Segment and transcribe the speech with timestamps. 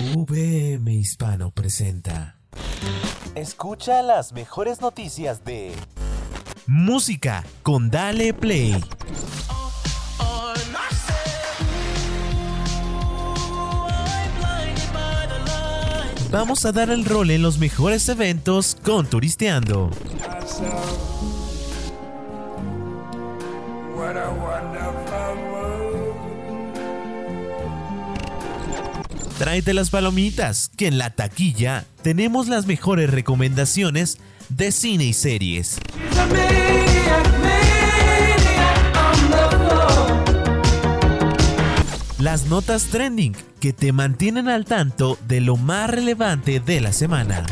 [0.00, 2.36] VM Hispano presenta.
[3.34, 5.74] Escucha las mejores noticias de
[6.66, 8.82] Música con Dale Play.
[16.30, 19.90] Vamos a dar el rol en los mejores eventos con Turisteando.
[29.40, 34.18] Tráete las palomitas, que en la taquilla tenemos las mejores recomendaciones
[34.50, 35.80] de cine y series.
[42.18, 47.46] Las notas trending que te mantienen al tanto de lo más relevante de la semana.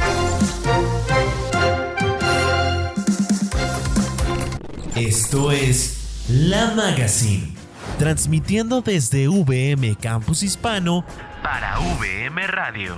[4.94, 7.54] Esto es La Magazine,
[7.98, 11.06] transmitiendo desde VM Campus Hispano
[11.42, 12.96] para VM Radio.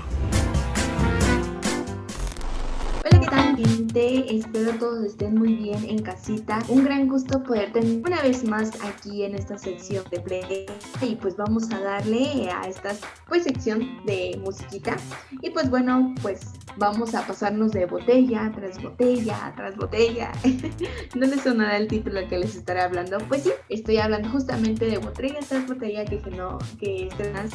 [3.05, 4.37] Hola, ¿qué tal, gente?
[4.37, 6.59] Espero todos estén muy bien en casita.
[6.69, 10.67] Un gran gusto poder tener una vez más aquí en esta sección de Play.
[11.01, 12.91] Y pues vamos a darle a esta
[13.29, 14.97] pues, sección de musiquita.
[15.43, 20.33] Y pues bueno, pues vamos a pasarnos de botella tras botella tras botella.
[21.15, 23.19] ¿No les sonará el título que les estaré hablando?
[23.29, 27.51] Pues sí, estoy hablando justamente de botella tras botella que, no, que estrenas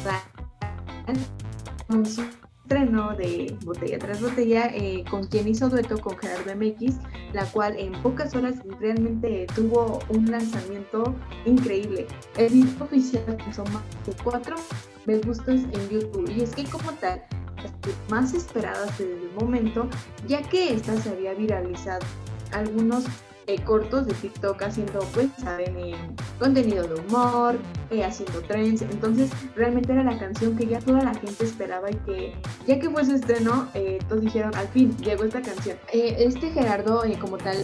[1.88, 6.96] un estreno de Botella tras Botella eh, con quien hizo dueto con Gerardo MX,
[7.32, 12.06] la cual en pocas horas realmente tuvo un lanzamiento increíble.
[12.36, 14.56] El disco oficial son más de 4
[15.06, 17.22] me gustos en YouTube y es que como tal
[18.10, 19.88] más esperadas desde el momento,
[20.26, 22.04] ya que esta se había viralizado
[22.52, 23.04] algunos
[23.46, 25.94] eh, cortos de TikTok haciendo, pues, saben, eh,
[26.38, 27.56] contenido de humor,
[27.90, 28.82] eh, haciendo trends.
[28.82, 32.34] Entonces, realmente era la canción que ya toda la gente esperaba y que,
[32.66, 33.68] ya que fue su estreno,
[34.08, 35.76] todos dijeron, al fin, llegó esta canción.
[35.92, 37.56] este Gerardo, como tal,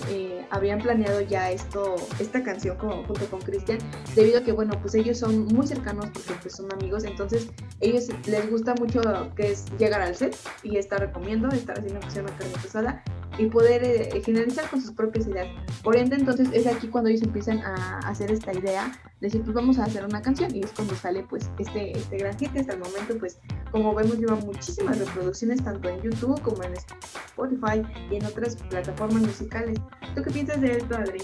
[0.50, 3.78] habían planeado ya esto, esta canción junto con Cristian,
[4.14, 8.08] debido a que, bueno, pues ellos son muy cercanos porque pues son amigos, entonces ellos
[8.26, 9.00] les gusta mucho
[9.34, 13.02] que es llegar al set y estar recomiendo, estar haciendo una carne pesada
[13.38, 15.48] y poder eh, finalizar con sus propias ideas.
[15.82, 19.54] Por ende, entonces es aquí cuando ellos empiezan a hacer esta idea, de decir, pues
[19.54, 22.56] vamos a hacer una canción y es cuando sale pues este, este gran hit.
[22.56, 23.38] Hasta el momento, pues
[23.70, 29.22] como vemos, lleva muchísimas reproducciones tanto en YouTube como en Spotify y en otras plataformas
[29.22, 29.78] musicales.
[30.14, 31.22] ¿Tú qué piensas de esto, Adri?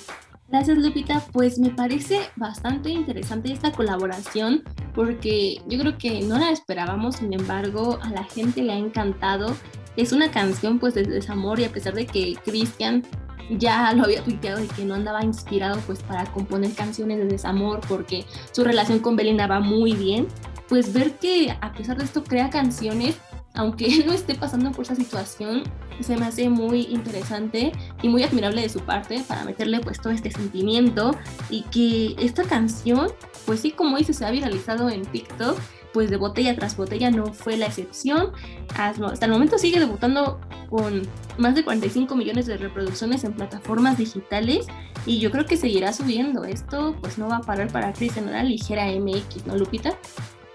[0.51, 4.63] Gracias Lupita, pues me parece bastante interesante esta colaboración
[4.95, 9.55] porque yo creo que no la esperábamos, sin embargo a la gente le ha encantado
[9.99, 13.03] es una canción pues de desamor y a pesar de que Cristian
[13.51, 17.81] ya lo había tuiteado y que no andaba inspirado pues para componer canciones de desamor
[17.89, 20.29] porque su relación con Belinda va muy bien,
[20.69, 23.17] pues ver que a pesar de esto crea canciones,
[23.55, 25.65] aunque él no esté pasando por esa situación,
[26.01, 30.13] se me hace muy interesante y muy admirable de su parte para meterle pues todo
[30.13, 31.11] este sentimiento
[31.51, 33.09] y que esta canción,
[33.47, 35.59] pues sí, como dice, se ha viralizado en TikTok
[35.93, 38.33] pues de botella tras botella no fue la excepción.
[38.77, 41.03] Hasta el momento sigue debutando con
[41.39, 44.67] más de 45 millones de reproducciones en plataformas digitales
[45.07, 46.45] y yo creo que seguirá subiendo.
[46.45, 49.97] Esto pues no va a parar para Cristian, una ligera MX, ¿no, Lupita?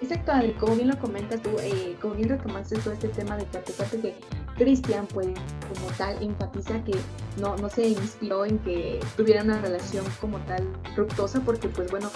[0.03, 3.45] Exacto, Adri, como bien lo comentas tú, eh, como bien retomaste todo este tema de
[3.45, 4.15] que que
[4.57, 6.93] Cristian, pues como tal, enfatiza que
[7.39, 12.11] no, no se inspiró en que tuviera una relación como tal fructosa, porque pues bueno,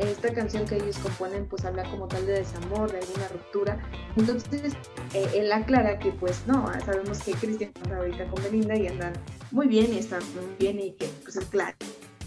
[0.00, 3.78] esta canción que ellos componen pues habla como tal de desamor, de alguna ruptura.
[4.16, 4.74] Entonces
[5.14, 9.12] eh, él aclara que pues no, sabemos que Cristian está ahorita con Belinda y andan
[9.50, 11.76] muy bien y están muy bien y que pues es claro.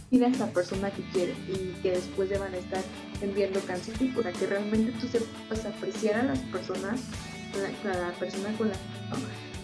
[0.09, 2.81] Tiene a esta persona que quiere y que después van a estar
[3.21, 6.99] enviando canciones para que realmente tú sepas apreciar a las personas,
[7.53, 8.75] a la, persona con la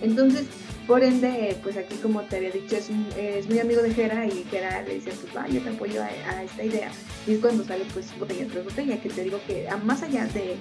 [0.02, 0.46] Entonces,
[0.88, 4.46] por ende, pues aquí como te había dicho, es, es muy amigo de Jera y
[4.52, 6.92] Jera le dice, pues va, yo te apoyo a, esta idea.
[7.26, 10.56] Y es cuando sale pues botella tras botella, que te digo que más allá de,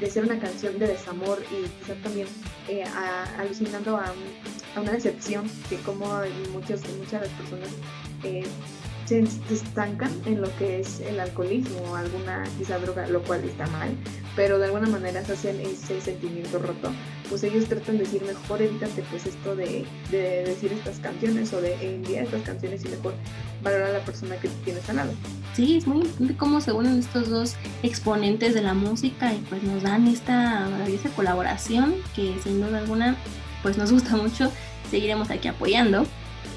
[0.00, 2.26] de ser una canción de desamor y quizás también
[2.68, 2.84] eh,
[3.38, 4.12] alucinando a,
[4.80, 6.06] una decepción, que como
[6.52, 7.70] muchos, muchas de las personas
[8.22, 8.44] eh,
[9.18, 13.66] se estancan en lo que es el alcoholismo o alguna quizá droga, lo cual está
[13.68, 13.90] mal,
[14.36, 16.92] pero de alguna manera se hacen ese sentimiento roto
[17.28, 21.60] pues ellos tratan de decir mejor evítate pues esto de, de, decir estas canciones o
[21.60, 23.14] de enviar estas canciones y mejor
[23.62, 25.12] valorar a la persona que tienes al lado.
[25.54, 27.54] Sí, es muy importante cómo se unen estos dos
[27.84, 33.16] exponentes de la música y pues nos dan esta maravillosa colaboración que sin duda alguna
[33.62, 34.50] pues nos gusta mucho,
[34.90, 36.06] seguiremos aquí apoyando,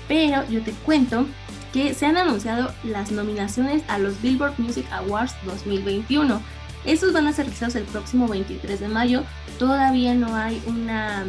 [0.08, 1.28] pero yo te cuento
[1.74, 6.40] que se han anunciado las nominaciones a los Billboard Music Awards 2021
[6.86, 9.24] Estos van a ser realizados el próximo 23 de mayo.
[9.58, 11.26] Todavía no hay una,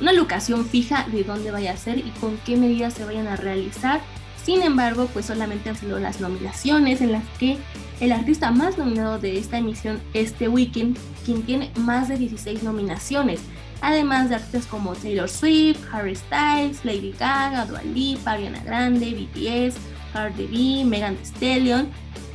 [0.00, 3.36] una locación fija de dónde vaya a ser y con qué medidas se vayan a
[3.36, 4.00] realizar.
[4.44, 7.58] Sin embargo, pues solamente han sido las nominaciones en las que
[8.00, 10.96] el artista más nominado de esta emisión es The Weeknd,
[11.26, 13.40] quien tiene más de 16 nominaciones,
[13.80, 19.76] además de artistas como Taylor Swift, Harry Styles, Lady Gaga, Dua Lipa, Ariana Grande, BTS,
[20.12, 21.88] Cardi B, Megan Thee Stallion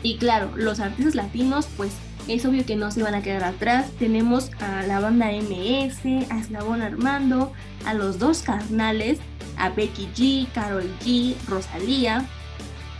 [0.03, 1.91] y claro, los artistas latinos pues
[2.27, 3.89] es obvio que no se van a quedar atrás.
[3.99, 7.51] Tenemos a la banda MS, a Eslabón Armando,
[7.85, 9.19] a los dos carnales,
[9.57, 12.25] a Becky G, Carol G, Rosalía.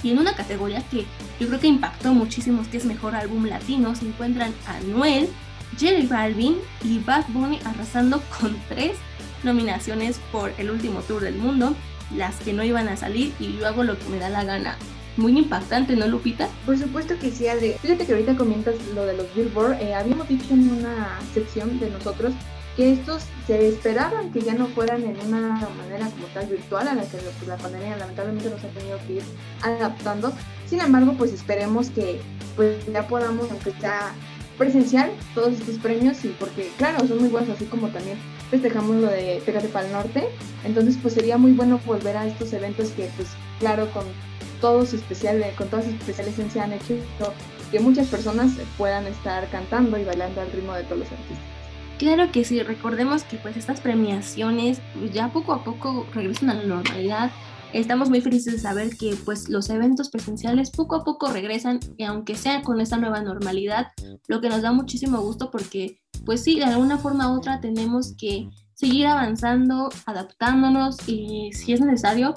[0.04, 1.06] Y en una categoría que
[1.40, 5.30] yo creo que impactó muchísimo, que es mejor álbum latino, se encuentran Anuel,
[5.78, 8.98] Jerry Balvin y Bad Bunny arrasando con tres
[9.44, 11.76] nominaciones por el último tour del mundo,
[12.16, 14.78] las que no iban a salir y yo hago lo que me da la gana.
[15.18, 16.50] Muy impactante, ¿no, Lupita?
[16.66, 17.74] Por supuesto que sí, Adri.
[17.82, 19.82] Fíjate que ahorita comentas lo de los Billboard.
[19.82, 22.34] Eh, habíamos dicho en una sección de nosotros
[22.76, 26.96] que estos se esperaban que ya no fueran en una manera como tal virtual a
[26.96, 29.24] la que pues, la pandemia lamentablemente nos ha tenido que ir
[29.62, 30.34] adaptando.
[30.68, 32.20] Sin embargo, pues esperemos que
[32.58, 34.12] pues ya podamos, aunque sea
[34.58, 38.18] presencial, todos estos premios y porque claro, son muy buenos, así como también
[38.50, 40.30] festejamos lo de Pégate para el Norte.
[40.64, 43.30] Entonces, pues sería muy bueno volver a estos eventos que pues
[43.60, 44.06] claro, con
[44.62, 46.96] todos especiales, con todas especiales se han hecho
[47.72, 51.38] que muchas personas puedan estar cantando y bailando al ritmo de todos los artistas.
[51.98, 54.82] Claro que sí, recordemos que pues estas premiaciones
[55.14, 57.32] ya poco a poco regresan a la normalidad.
[57.76, 62.06] Estamos muy felices de saber que pues los eventos presenciales poco a poco regresan y
[62.06, 63.88] aunque sea con esta nueva normalidad,
[64.30, 68.16] lo que nos da muchísimo gusto porque pues sí, de alguna forma u otra tenemos
[68.18, 72.34] que seguir avanzando, adaptándonos y si es necesario,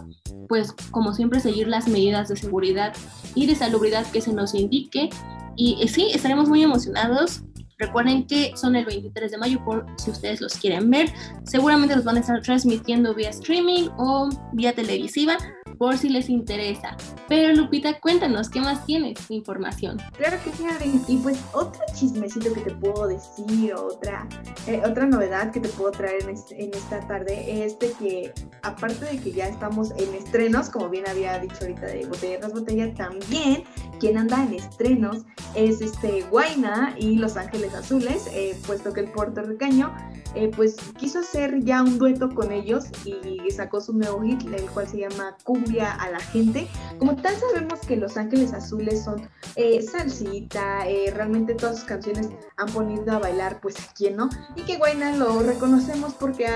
[0.49, 2.93] pues como siempre seguir las medidas de seguridad
[3.37, 5.09] y de salubridad que se nos indique.
[5.55, 7.45] Y eh, sí, estaremos muy emocionados
[7.79, 11.13] Recuerden que son el 23 de mayo por si ustedes los quieren ver.
[11.45, 15.39] Seguramente los van a estar transmitiendo vía streaming o vía televisiva
[15.79, 16.97] por si les interesa.
[17.29, 19.99] Pero Lupita, cuéntanos, ¿qué más tienes de información?
[20.17, 21.01] Claro que sí, Adri.
[21.07, 24.29] Y pues otro chismecito que te puedo decir, otra,
[24.67, 28.33] eh, otra novedad que te puedo traer en, en, esta tarde es de que
[28.63, 32.53] aparte de que ya estamos en estrenos, como bien había dicho ahorita de Botella tras
[32.53, 33.63] Botella, también
[34.01, 39.11] quien anda en estrenos es este Guaina y Los Ángeles Azules, eh, puesto que el
[39.11, 39.93] puertorriqueño
[40.35, 44.71] eh, pues quiso hacer ya un dueto con ellos y sacó su nuevo hit, el
[44.71, 46.69] cual se llama Cumbia a la gente.
[46.99, 52.29] Como tal sabemos que Los Ángeles Azules son eh, salsita, eh, realmente todas sus canciones
[52.57, 56.47] han ponido a bailar, pues a quién no, y que Guayna lo reconocemos porque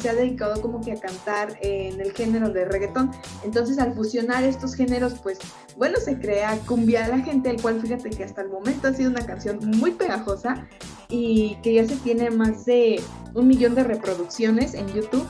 [0.00, 3.10] se ha dedicado como que a cantar en el género de reggaetón.
[3.44, 5.38] Entonces al fusionar estos géneros, pues
[5.76, 8.92] bueno, se crea Cumbia a la gente, el cual fíjate que hasta el momento ha
[8.92, 10.66] sido una canción muy pegajosa
[11.08, 13.00] y que ya se tiene más de
[13.34, 15.26] un millón de reproducciones en YouTube.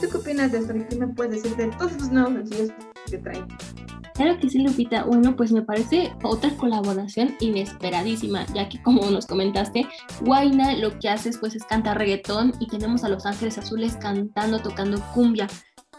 [0.00, 0.74] ¿Tú qué opinas de esto?
[0.88, 2.72] ¿Qué me puedes decir de todos los nuevos sencillos
[3.08, 3.46] que traen?
[4.14, 5.04] Claro que sí, Lupita.
[5.04, 9.86] Bueno, pues me parece otra colaboración inesperadísima, ya que como nos comentaste,
[10.20, 14.60] Guaina lo que hace pues es cantar reggaetón y tenemos a Los Ángeles Azules cantando,
[14.60, 15.48] tocando cumbia.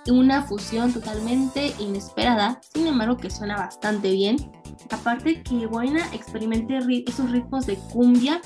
[0.09, 4.51] Una fusión totalmente inesperada, sin embargo que suena bastante bien.
[4.89, 6.77] Aparte que Guaina experimente
[7.07, 8.41] esos ritmos de cumbia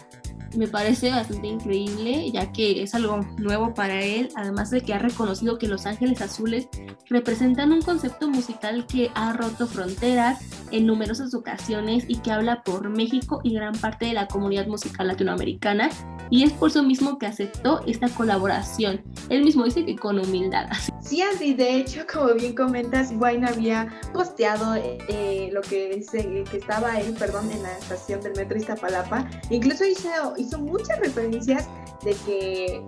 [0.56, 5.00] me parece bastante increíble, ya que es algo nuevo para él, además de que ha
[5.00, 6.68] reconocido que Los Ángeles Azules
[7.10, 10.40] representan un concepto musical que ha roto fronteras
[10.72, 15.08] en numerosas ocasiones y que habla por México y gran parte de la comunidad musical
[15.08, 15.90] latinoamericana,
[16.30, 19.02] y es por eso mismo que aceptó esta colaboración.
[19.30, 20.68] Él mismo dice que con humildad.
[21.08, 26.58] Sí, Andy, de hecho, como bien comentas, Wayne había posteado eh, lo que dice que
[26.58, 29.26] estaba él, perdón, en la estación del metro Iztapalapa.
[29.50, 31.68] Incluso hizo, hizo muchas referencias
[32.04, 32.84] de que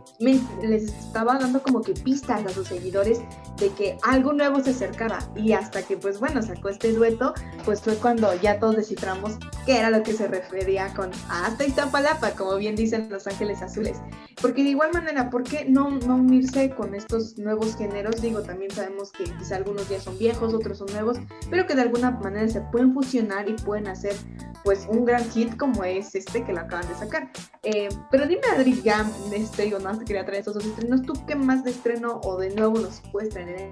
[0.62, 3.20] les estaba dando como que pistas a sus seguidores
[3.58, 5.20] de que algo nuevo se acercaba.
[5.36, 7.34] Y hasta que, pues bueno, sacó este dueto,
[7.66, 12.32] pues fue cuando ya todos desciframos qué era lo que se refería con hasta Iztapalapa,
[12.32, 13.98] como bien dicen los Ángeles Azules.
[14.42, 18.22] Porque de igual manera, ¿por qué no, no unirse con estos nuevos géneros?
[18.22, 21.18] Digo, también sabemos que quizá algunos ya son viejos, otros son nuevos,
[21.50, 24.16] pero que de alguna manera se pueden fusionar y pueden hacer
[24.64, 27.30] pues un gran hit como es este que lo acaban de sacar.
[27.64, 31.02] Eh, pero dime, Adri, ya, este, digo, no te quería traer estos dos estrenos.
[31.04, 33.72] ¿Tú qué más de estreno o de nuevo nos puedes traer?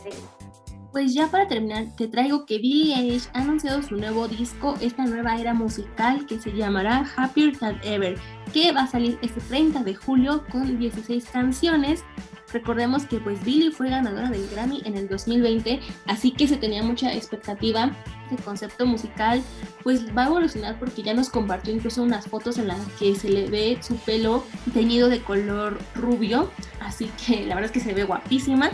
[0.98, 5.06] Pues ya para terminar, te traigo que Billie Eilish ha anunciado su nuevo disco, esta
[5.06, 8.18] nueva era musical que se llamará Happier Than Ever,
[8.52, 12.04] que va a salir este 30 de julio con 16 canciones.
[12.52, 16.82] Recordemos que pues Billie fue ganadora del Grammy en el 2020, así que se tenía
[16.82, 17.92] mucha expectativa.
[18.32, 19.44] Este concepto musical
[19.84, 23.30] pues va a evolucionar porque ya nos compartió incluso unas fotos en las que se
[23.30, 26.50] le ve su pelo teñido de color rubio,
[26.80, 28.72] así que la verdad es que se ve guapísima.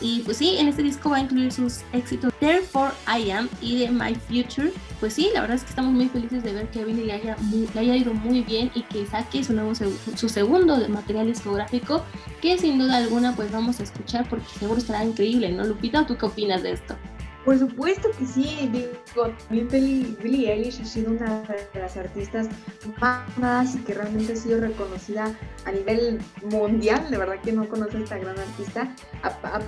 [0.00, 3.78] Y pues sí, en este disco va a incluir sus éxitos Therefore I Am y
[3.78, 4.72] de My Future.
[5.00, 7.36] Pues sí, la verdad es que estamos muy felices de ver que a le haya,
[7.74, 12.02] le haya ido muy bien y que saque su, nuevo, su segundo material discográfico,
[12.40, 15.64] que sin duda alguna pues vamos a escuchar porque seguro estará increíble, ¿no?
[15.64, 16.96] Lupita, ¿tú qué opinas de esto?
[17.44, 19.68] Por supuesto que sí, digo, también
[20.22, 22.48] Billie, Eilish ha sido una de las artistas
[23.36, 25.34] más y que realmente ha sido reconocida
[25.66, 26.20] a nivel
[26.50, 28.94] mundial, de verdad que no conoce a esta gran artista.
[29.22, 29.60] A,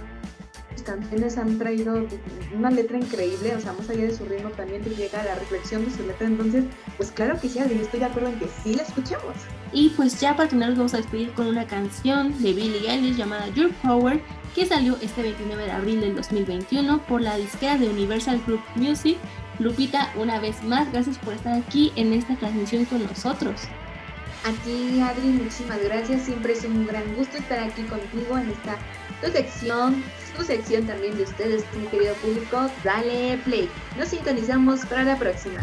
[0.87, 2.07] canciones han traído
[2.55, 5.85] una letra increíble, o sea, más allá de su ritmo también te llega la reflexión
[5.85, 6.65] de su letra, entonces,
[6.97, 9.35] pues claro que sí, estoy de acuerdo en que sí la escuchemos.
[9.73, 13.49] Y pues ya para terminar vamos a despedir con una canción de Billie Eilish llamada
[13.49, 14.21] Your Power,
[14.57, 19.19] que salió este 29 de abril del 2021 por la disquera de Universal Group Music.
[19.59, 23.61] Lupita, una vez más, gracias por estar aquí en esta transmisión con nosotros.
[24.47, 26.23] A ti, Adri, muchísimas gracias.
[26.23, 28.79] Siempre es un gran gusto estar aquí contigo en esta
[29.23, 30.03] tu sección,
[30.35, 32.71] su sección también de ustedes, mi querido público.
[32.83, 33.69] Dale play.
[33.99, 35.61] Nos sintonizamos para la próxima.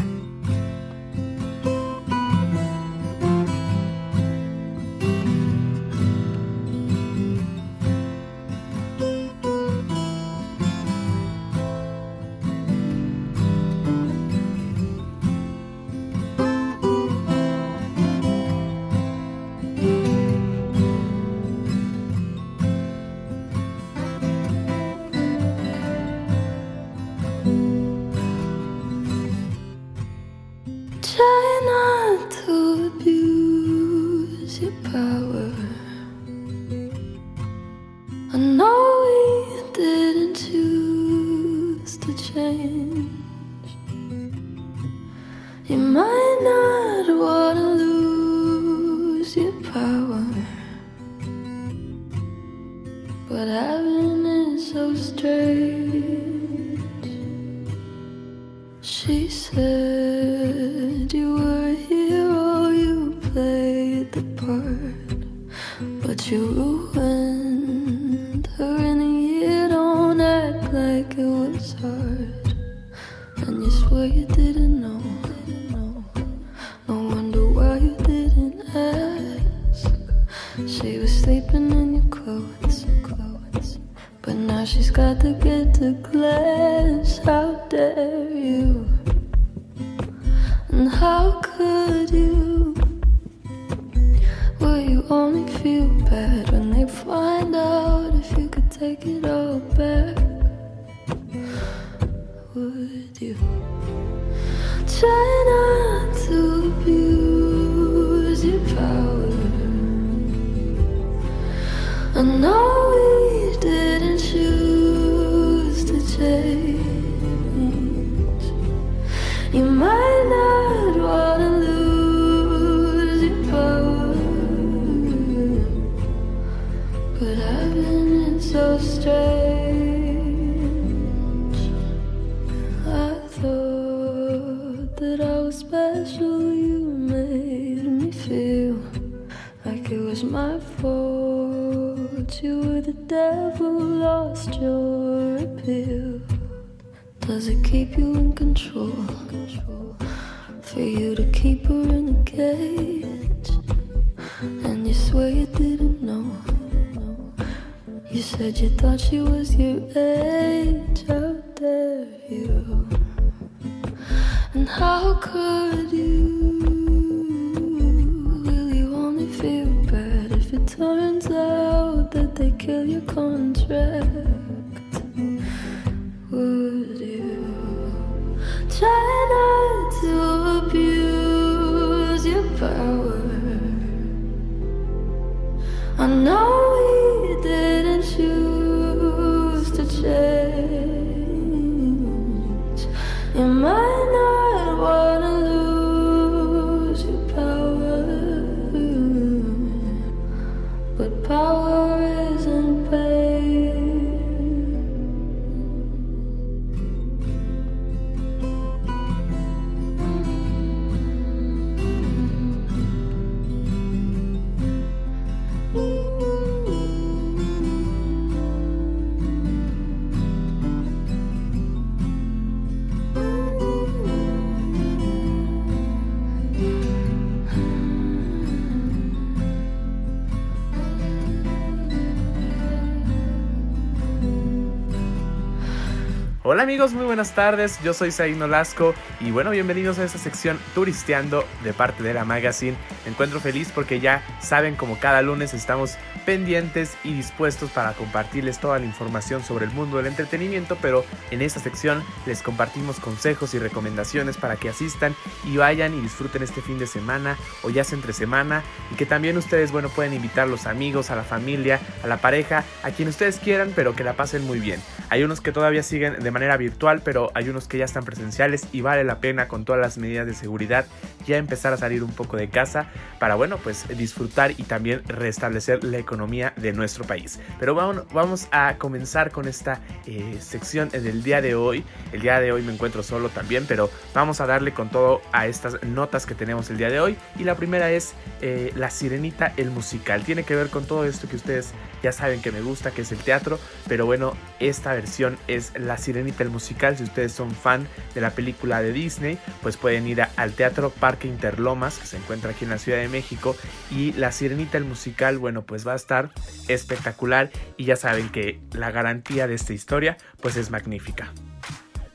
[236.54, 240.56] Hola amigos, muy buenas tardes, yo soy Zain Olasco y bueno, bienvenidos a esta sección
[240.72, 242.76] Turisteando de parte de la Magazine.
[243.06, 248.78] Encuentro feliz porque ya saben como cada lunes estamos pendientes y dispuestos para compartirles toda
[248.78, 253.58] la información sobre el mundo del entretenimiento, pero en esta sección les compartimos consejos y
[253.58, 257.96] recomendaciones para que asistan y vayan y disfruten este fin de semana o ya sea
[257.96, 261.80] entre semana y que también ustedes, bueno, pueden invitar a los amigos, a la familia,
[262.02, 264.80] a la pareja, a quien ustedes quieran, pero que la pasen muy bien.
[265.10, 268.66] Hay unos que todavía siguen de manera virtual, pero hay unos que ya están presenciales
[268.72, 270.86] y vale la pena con todas las medidas de seguridad
[271.26, 272.86] ya empezar a salir un poco de casa
[273.18, 277.40] para, bueno, pues disfrutar y también restablecer la economía de nuestro país.
[277.58, 281.84] Pero vamos, vamos a comenzar con esta eh, sección del día de hoy.
[282.12, 285.46] El día de hoy me encuentro solo también, pero vamos a darle con todo a
[285.46, 287.16] estas notas que tenemos el día de hoy.
[287.38, 290.22] Y la primera es eh, La Sirenita, el musical.
[290.22, 291.72] Tiene que ver con todo esto que ustedes
[292.02, 293.58] ya saben que me gusta, que es el teatro,
[293.88, 296.96] pero bueno, esta versión es La Sirenita, el musical.
[296.98, 301.28] Si ustedes son fan de la película de Disney, pues pueden ir al Teatro Parque
[301.28, 303.56] Interlomas, que se encuentra aquí en la Ciudad de México.
[303.90, 306.30] Y La Sirenita, el musical, bueno, pues va a estar
[306.68, 311.32] espectacular y ya saben que la garantía de esta historia pues es magnífica.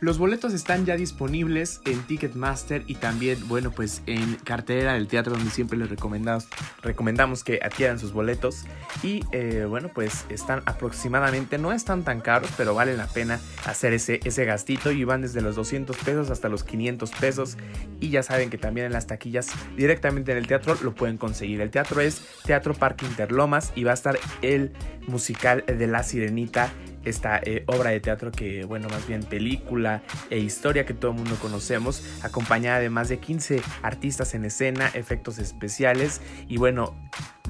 [0.02, 5.34] Los boletos están ya disponibles en Ticketmaster y también, bueno, pues en cartelera del teatro
[5.34, 6.48] donde siempre les recomendamos,
[6.82, 8.64] recomendamos que adquieran sus boletos.
[9.04, 13.92] Y eh, bueno, pues están aproximadamente, no están tan caros, pero vale la pena hacer
[13.92, 17.58] ese, ese gastito y van desde los 200 pesos hasta los 500 pesos.
[18.00, 21.60] Y ya saben que también en las taquillas directamente en el teatro lo pueden conseguir.
[21.60, 24.72] El teatro es Teatro Parque Interlomas y va a estar el
[25.08, 26.72] musical de La Sirenita
[27.10, 31.18] esta eh, obra de teatro que, bueno, más bien película e historia que todo el
[31.18, 36.22] mundo conocemos, acompañada de más de 15 artistas en escena, efectos especiales.
[36.48, 36.96] Y bueno,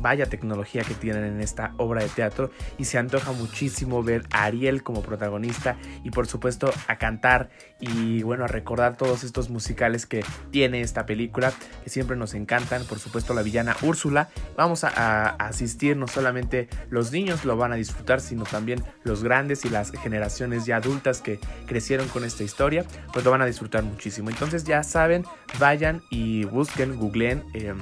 [0.01, 4.45] vaya tecnología que tienen en esta obra de teatro y se antoja muchísimo ver a
[4.45, 10.05] Ariel como protagonista y por supuesto a cantar y bueno a recordar todos estos musicales
[10.05, 12.83] que tiene esta película que siempre nos encantan.
[12.85, 14.29] Por supuesto la villana Úrsula.
[14.55, 14.89] Vamos a,
[15.39, 19.91] asistir no solamente los niños lo van a disfrutar sino también los grandes y las
[19.91, 24.29] generaciones ya adultas que crecieron con esta historia pues lo van a disfrutar muchísimo.
[24.29, 25.23] Entonces ya saben
[25.59, 27.77] vayan y busquen googleen em,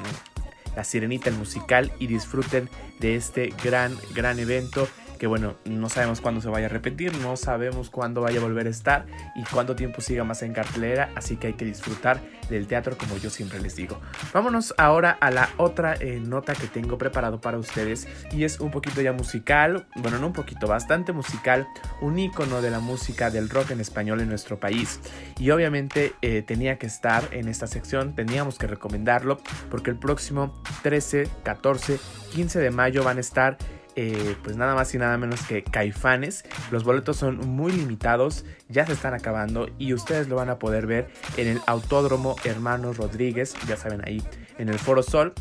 [0.78, 6.22] la Sirenita, el musical, y disfruten de este gran, gran evento que bueno, no sabemos
[6.22, 9.76] cuándo se vaya a repetir, no sabemos cuándo vaya a volver a estar y cuánto
[9.76, 13.60] tiempo siga más en cartelera, así que hay que disfrutar del teatro como yo siempre
[13.60, 14.00] les digo.
[14.34, 18.72] Vámonos ahora a la otra eh, nota que tengo preparado para ustedes y es un
[18.72, 21.68] poquito ya musical, bueno, no un poquito, bastante musical,
[22.02, 25.00] un icono de la música del rock en español en nuestro país
[25.40, 30.62] y obviamente eh, tenía que estar en esta sección, teníamos que recomendarlo porque el próximo
[30.84, 32.00] 13, 14,
[32.34, 33.58] 15 de mayo van a estar
[33.98, 36.46] eh, pues nada más y nada menos que Caifanes.
[36.70, 40.86] Los boletos son muy limitados, ya se están acabando y ustedes lo van a poder
[40.86, 44.24] ver en el Autódromo Hermanos Rodríguez, ya saben ahí
[44.60, 45.34] en el Foro Sol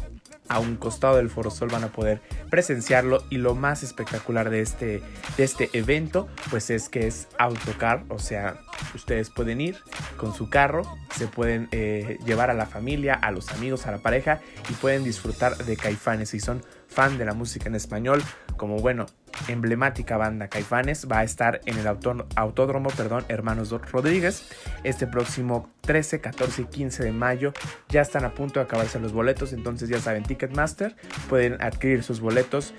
[0.48, 4.60] a un costado del Foro Sol van a poder presenciarlo y lo más espectacular de
[4.60, 5.02] este,
[5.36, 8.60] de este evento pues es que es autocar, o sea,
[8.94, 9.76] ustedes pueden ir
[10.16, 10.82] con su carro,
[11.14, 14.40] se pueden eh, llevar a la familia, a los amigos, a la pareja
[14.70, 18.22] y pueden disfrutar de Caifanes si son fan de la música en español,
[18.56, 19.06] como bueno,
[19.48, 24.48] emblemática banda Caifanes va a estar en el autódromo, perdón, Hermanos Rodríguez
[24.84, 27.52] este próximo 13, 14 y 15 de mayo.
[27.88, 30.96] Ya están a punto de acabarse los boletos, entonces ya saben, Ticketmaster,
[31.28, 32.74] pueden adquirir sus boletos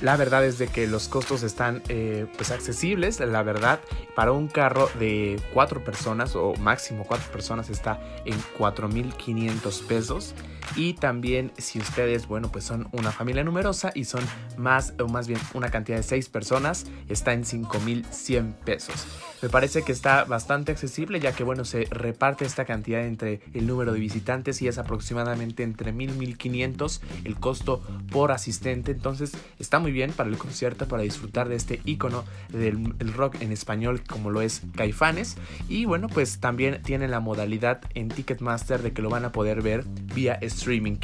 [0.00, 3.80] la verdad es de que los costos están eh, pues accesibles, la verdad,
[4.14, 10.34] para un carro de cuatro personas o máximo cuatro personas está en 4.500 pesos.
[10.74, 14.24] Y también si ustedes, bueno, pues son una familia numerosa y son
[14.56, 19.06] más o más bien una cantidad de seis personas, está en 5.100 pesos.
[19.42, 23.66] Me parece que está bastante accesible ya que, bueno, se reparte esta cantidad entre el
[23.66, 28.92] número de visitantes y es aproximadamente entre 1.000 y 1.500 el costo por asistente.
[28.92, 33.52] Entonces está muy bien para el concierto, para disfrutar de este icono del rock en
[33.52, 35.36] español como lo es Caifanes.
[35.68, 39.62] Y bueno, pues también tiene la modalidad en Ticketmaster de que lo van a poder
[39.62, 40.96] ver vía streaming.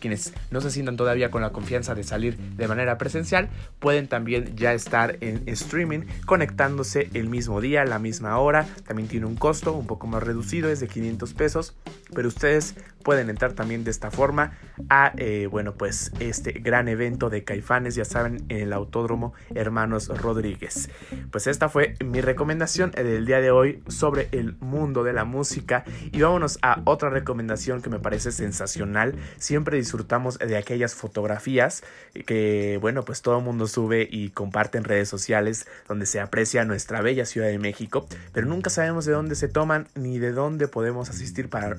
[0.00, 3.48] quienes no se sientan todavía con la confianza de salir de manera presencial,
[3.78, 8.66] pueden también ya estar en streaming conectándose el mismo día, la misma hora.
[8.86, 11.74] También tiene un costo un poco más reducido, es de 500 pesos,
[12.14, 14.52] pero ustedes pueden entrar también de esta forma
[14.90, 20.08] a, eh, bueno, pues este gran evento de Caifanes, ya saben, en el Autódromo Hermanos
[20.08, 20.90] Rodríguez.
[21.30, 25.84] Pues esta fue mi recomendación del día de hoy sobre el mundo de la música.
[26.12, 29.14] Y vámonos a otra recomendación que me parece sensacional.
[29.38, 31.82] Siempre disfrutamos de aquellas fotografías
[32.26, 36.64] que, bueno, pues todo el mundo sube y comparte en redes sociales donde se aprecia
[36.64, 40.68] nuestra bella Ciudad de México, pero nunca sabemos de dónde se toman ni de dónde
[40.68, 41.76] podemos asistir para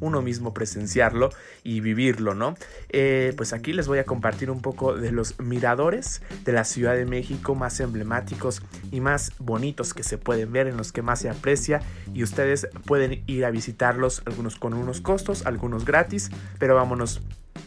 [0.00, 1.30] uno mismo presenciarlo
[1.62, 2.56] y vivirlo, ¿no?
[2.88, 6.96] Eh, pues aquí les voy a compartir un poco de los miradores de la Ciudad
[6.96, 11.20] de México más emblemáticos y más bonitos que se pueden ver, en los que más
[11.20, 11.80] se aprecia
[12.12, 17.20] y ustedes pueden ir a visitarlos, algunos con unos costos, algunos gratis, pero vámonos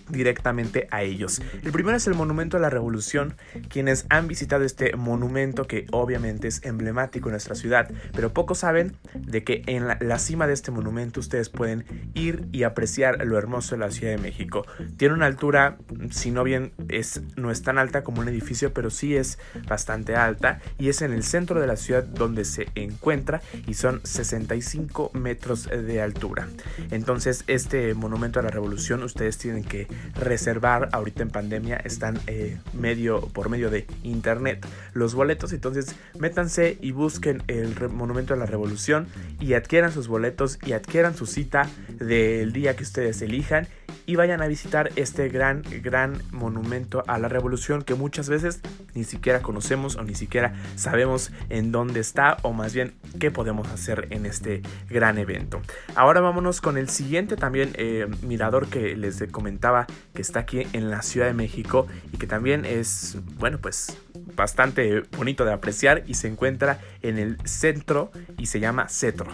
[0.10, 1.42] directamente a ellos.
[1.64, 3.36] El primero es el Monumento a la Revolución,
[3.70, 8.96] quienes han visitado este monumento que obviamente es emblemático en nuestra ciudad, pero pocos saben
[9.16, 13.76] de que en la, cima de este monumento ustedes pueden ir y apreciar lo hermoso
[13.76, 14.66] de la Ciudad de México.
[14.98, 15.78] Tiene una altura,
[16.12, 20.16] si no bien es, no es tan alta como un edificio, pero sí es bastante
[20.16, 25.12] alta y es en el centro de la ciudad donde se encuentra y son 65
[25.14, 26.48] metros de altura.
[26.92, 32.58] Entonces este monumento a la revolución ustedes tienen que reservar ahorita en pandemia están eh,
[32.74, 35.54] medio por medio de internet los boletos.
[35.54, 39.08] Entonces métanse y busquen el monumento a la revolución
[39.40, 43.68] y adquieran sus boletos y adquieran su cita del día que ustedes elijan
[44.06, 48.62] y vayan a visitar este gran, gran monumento a la revolución que muchas veces
[48.94, 53.68] ni siquiera conocemos o ni siquiera sabemos en dónde está o más bien qué podemos
[53.70, 55.62] hacer en este gran evento.
[55.96, 60.90] Ahora vámonos con el siguiente también eh, mirador que les comentaba que está aquí en
[60.90, 63.98] la Ciudad de México y que también es, bueno, pues
[64.36, 69.32] bastante bonito de apreciar y se encuentra en el centro y se llama Cetro,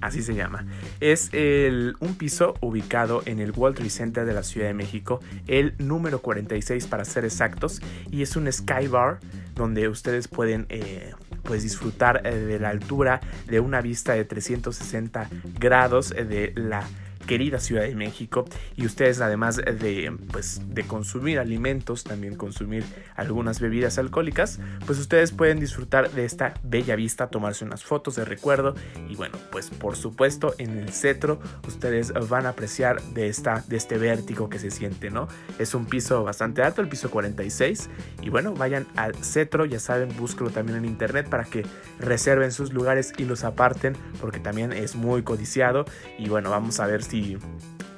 [0.00, 0.66] así se llama.
[1.00, 6.20] Es un piso ubicado en el World Center de la Ciudad de México, el número
[6.20, 9.18] 46 para ser exactos, y es un sky bar
[9.54, 11.12] donde ustedes pueden eh,
[11.42, 16.84] pues disfrutar eh, de la altura de una vista de 360 grados eh, de la
[17.28, 23.60] querida Ciudad de México y ustedes además de pues de consumir alimentos también consumir algunas
[23.60, 28.74] bebidas alcohólicas pues ustedes pueden disfrutar de esta bella vista tomarse unas fotos de recuerdo
[29.08, 33.76] y bueno pues por supuesto en el cetro ustedes van a apreciar de esta de
[33.76, 37.90] este vértigo que se siente no es un piso bastante alto el piso 46
[38.22, 41.66] y bueno vayan al cetro ya saben búsquelo también en internet para que
[42.00, 45.84] reserven sus lugares y los aparten porque también es muy codiciado
[46.18, 47.17] y bueno vamos a ver si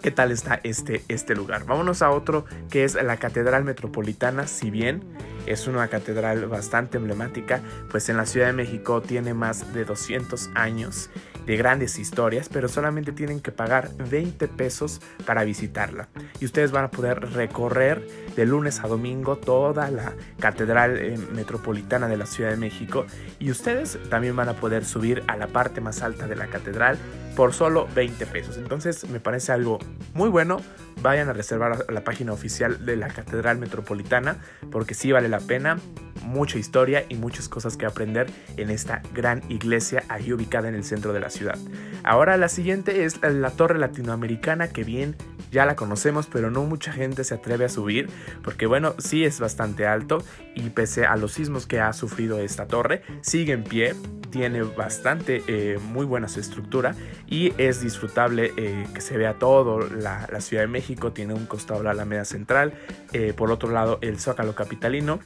[0.02, 1.64] qué tal está este, este lugar.
[1.64, 5.02] Vámonos a otro que es la Catedral Metropolitana, si bien
[5.46, 10.50] es una catedral bastante emblemática, pues en la Ciudad de México tiene más de 200
[10.54, 11.10] años
[11.46, 16.08] de grandes historias, pero solamente tienen que pagar 20 pesos para visitarla.
[16.40, 22.08] Y ustedes van a poder recorrer de lunes a domingo toda la catedral eh, metropolitana
[22.08, 23.06] de la Ciudad de México
[23.38, 26.98] y ustedes también van a poder subir a la parte más alta de la catedral
[27.36, 28.56] por solo 20 pesos.
[28.56, 29.78] Entonces me parece algo
[30.14, 30.60] muy bueno.
[31.02, 34.36] Vayan a reservar la página oficial de la Catedral Metropolitana
[34.70, 35.78] porque sí vale la pena.
[36.22, 38.26] Mucha historia y muchas cosas que aprender
[38.58, 41.58] en esta gran iglesia ahí ubicada en el centro de la ciudad.
[42.04, 45.16] Ahora la siguiente es la Torre Latinoamericana que bien
[45.50, 48.08] ya la conocemos pero no mucha gente se atreve a subir
[48.42, 50.22] porque bueno sí es bastante alto
[50.54, 53.94] y pese a los sismos que ha sufrido esta torre sigue en pie
[54.30, 56.94] tiene bastante eh, muy buena su estructura
[57.28, 61.82] y es disfrutable eh, que se vea todo la, Ciudad de México, tiene un costado
[61.82, 62.72] la Alameda Central,
[63.12, 65.20] eh, por otro lado el Zócalo Capitalino.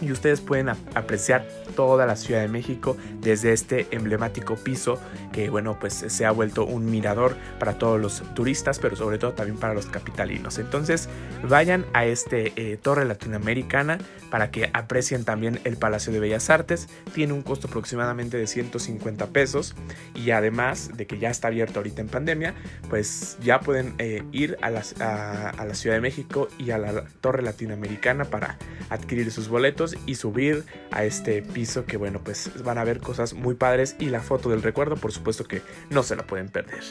[0.00, 5.00] Y ustedes pueden apreciar toda la Ciudad de México desde este emblemático piso
[5.32, 9.32] que bueno pues se ha vuelto un mirador para todos los turistas pero sobre todo
[9.32, 10.58] también para los capitalinos.
[10.58, 11.08] Entonces
[11.48, 13.98] vayan a este torre latinoamericana
[14.30, 16.88] para que aprecien también el Palacio de Bellas Artes.
[17.12, 19.74] Tiene un costo aproximadamente de 150 pesos
[20.14, 22.54] y además de que ya está abierto ahorita en pandemia
[22.88, 27.42] pues ya pueden eh, ir a a la Ciudad de México y a la torre
[27.42, 28.58] latinoamericana para
[28.90, 33.34] adquirir sus boletos y subir a este piso que bueno pues van a ver cosas
[33.34, 36.82] muy padres y la foto del recuerdo por supuesto que no se la pueden perder.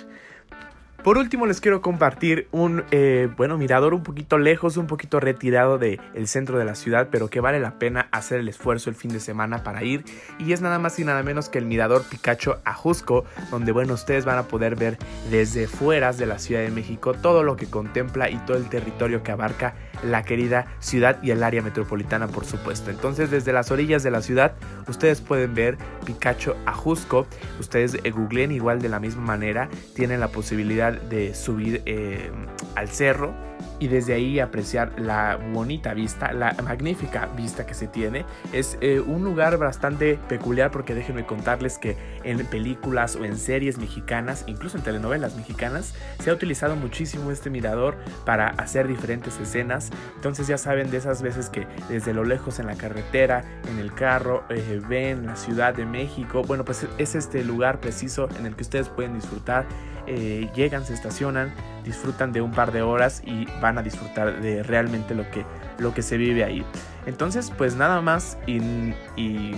[1.08, 5.78] Por último les quiero compartir un, eh, bueno, mirador un poquito lejos, un poquito retirado
[5.78, 9.14] del centro de la ciudad, pero que vale la pena hacer el esfuerzo el fin
[9.14, 10.04] de semana para ir.
[10.38, 14.26] Y es nada más y nada menos que el mirador Picacho Ajusco, donde, bueno, ustedes
[14.26, 14.98] van a poder ver
[15.32, 19.24] desde fueras de la Ciudad de México todo lo que contempla y todo el territorio
[19.24, 22.92] que abarca la querida ciudad y el área metropolitana, por supuesto.
[22.92, 24.56] Entonces, desde las orillas de la ciudad,
[24.90, 27.28] ustedes pueden ver Picacho Ajusco.
[27.62, 32.32] Ustedes eh, googleen igual de la misma manera, tienen la posibilidad de subir eh,
[32.76, 33.34] al cerro
[33.80, 38.26] y desde ahí apreciar la bonita vista, la magnífica vista que se tiene.
[38.54, 43.78] Es eh, un lugar bastante peculiar porque déjenme contarles que en películas o en series
[43.78, 49.92] mexicanas, incluso en telenovelas mexicanas, se ha utilizado muchísimo este mirador para hacer diferentes escenas.
[50.16, 53.94] Entonces ya saben de esas veces que desde lo lejos en la carretera, en el
[53.94, 56.42] carro, eh, ven la Ciudad de México.
[56.44, 59.66] Bueno, pues es este lugar preciso en el que ustedes pueden disfrutar
[60.08, 64.64] eh, llegan, se estacionan, disfrutan de un par de horas y van a disfrutar de
[64.64, 65.46] realmente lo que,
[65.80, 66.66] lo que se vive ahí.
[67.06, 68.60] Entonces, pues nada más y,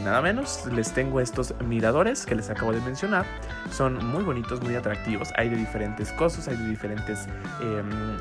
[0.03, 3.25] nada menos, les tengo estos miradores que les acabo de mencionar.
[3.71, 5.29] Son muy bonitos, muy atractivos.
[5.35, 7.27] Hay de diferentes cosas, hay de diferentes
[7.61, 8.17] em,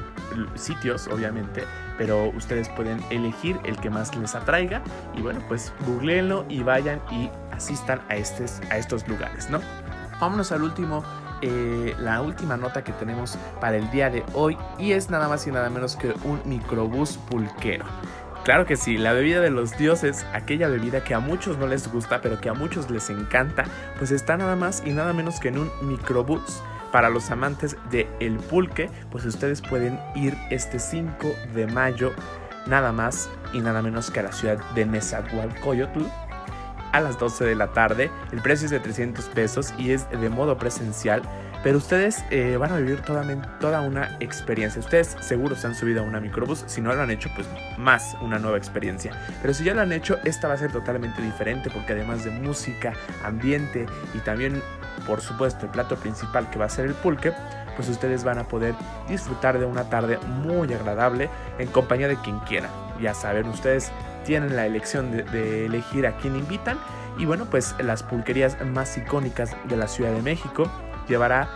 [0.55, 1.65] sitios, obviamente,
[1.97, 4.83] pero ustedes pueden elegir el que más les atraiga.
[5.15, 9.61] Y bueno, pues googleenlo y vayan y asistan a, a estos lugares, ¿no?
[10.21, 11.05] Vámonos al último
[11.43, 15.47] eh, la última nota que tenemos para el día de hoy y es nada más
[15.47, 17.85] y nada menos que un microbús pulquero.
[18.45, 21.93] Claro que sí, la bebida de los dioses, aquella bebida que a muchos no les
[21.93, 23.65] gusta pero que a muchos les encanta,
[23.99, 26.63] pues está nada más y nada menos que en un microbús.
[26.93, 32.13] Para los amantes de el pulque, pues ustedes pueden ir este 5 de mayo
[32.67, 36.05] nada más y nada menos que a la ciudad de Nezahualcóyotl
[36.93, 38.11] a las 12 de la tarde.
[38.33, 41.23] El precio es de 300 pesos y es de modo presencial.
[41.63, 43.25] Pero ustedes eh, van a vivir toda,
[43.59, 44.81] toda una experiencia.
[44.81, 46.65] Ustedes seguro se han subido a una microbús.
[46.67, 49.13] Si no lo han hecho, pues más una nueva experiencia.
[49.43, 52.31] Pero si ya lo han hecho, esta va a ser totalmente diferente porque además de
[52.31, 52.93] música,
[53.25, 54.63] ambiente y también,
[55.07, 57.33] por supuesto, el plato principal que va a ser el pulque,
[57.75, 58.75] pues ustedes van a poder
[59.09, 62.69] disfrutar de una tarde muy agradable en compañía de quien quiera.
[63.01, 63.93] Ya saben, ustedes
[64.29, 66.79] tienen la elección de, elegir a quién invitan.
[67.17, 70.71] Y bueno, pues las pulquerías más icónicas de la Ciudad de México
[71.09, 71.49] llevará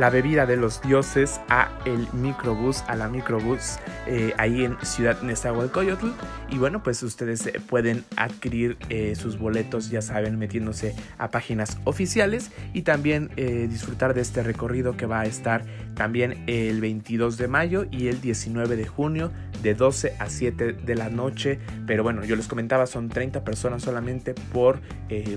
[0.00, 5.20] la bebida de los dioses a el microbús, a la microbús eh, ahí en Ciudad
[5.20, 6.08] Nezahualcóyotl.
[6.48, 11.76] Y bueno, pues ustedes eh, pueden adquirir eh, sus boletos, ya saben, metiéndose a páginas
[11.84, 17.48] oficiales y también disfrutar de este recorrido que va a estar también el 22 de
[17.48, 19.30] mayo y el 19 de junio
[19.62, 21.58] de 12 a 7 de la noche.
[21.86, 24.80] Pero bueno, yo les comentaba, son 30 personas solamente por,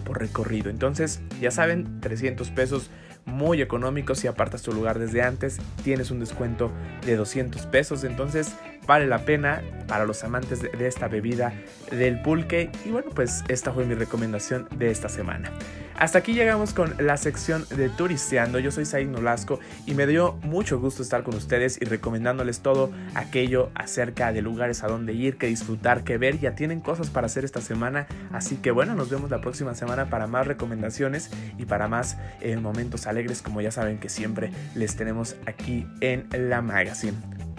[0.06, 0.70] por recorrido.
[0.70, 2.90] Entonces, ya saben, 300 pesos
[3.26, 6.72] muy económico si apartas tu lugar desde antes tienes un descuento
[7.06, 8.04] de 200 pesos.
[8.04, 8.56] Entonces
[8.86, 11.54] vale la pena para los amantes de, esta bebida
[11.92, 15.52] del pulque y bueno pues esta fue mi recomendación de esta semana
[15.96, 18.60] hasta aquí llegamos con la sección de Turisteando.
[18.60, 22.92] Yo soy Said Nolasco y me dio mucho gusto estar con ustedes y recomendándoles todo
[23.14, 26.40] aquello acerca de lugares a donde ir, que disfrutar, que ver.
[26.40, 28.08] Ya tienen cosas para hacer esta semana.
[28.32, 32.58] Así que bueno, nos vemos la próxima semana para más recomendaciones y para más eh,
[32.58, 37.53] momentos alegres como ya saben que siempre les tenemos aquí en la magazine.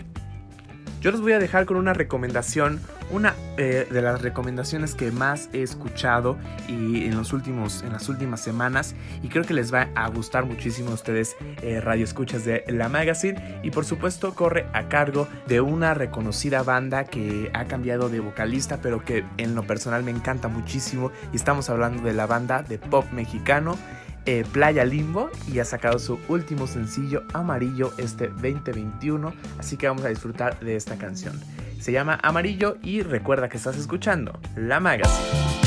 [1.04, 5.50] Yo les voy a dejar con una recomendación, una eh, de las recomendaciones que más
[5.52, 9.90] he escuchado y en, los últimos, en las últimas semanas y creo que les va
[9.94, 13.60] a gustar muchísimo a ustedes eh, radio escuchas de la magazine.
[13.62, 18.78] Y por supuesto corre a cargo de una reconocida banda que ha cambiado de vocalista
[18.80, 21.12] pero que en lo personal me encanta muchísimo.
[21.34, 23.76] Y estamos hablando de la banda de pop mexicano
[24.26, 30.04] eh, Playa Limbo y ha sacado su último sencillo Amarillo este 2021, así que vamos
[30.04, 31.40] a disfrutar de esta canción.
[31.80, 35.63] Se llama Amarillo y recuerda que estás escuchando La Magazine.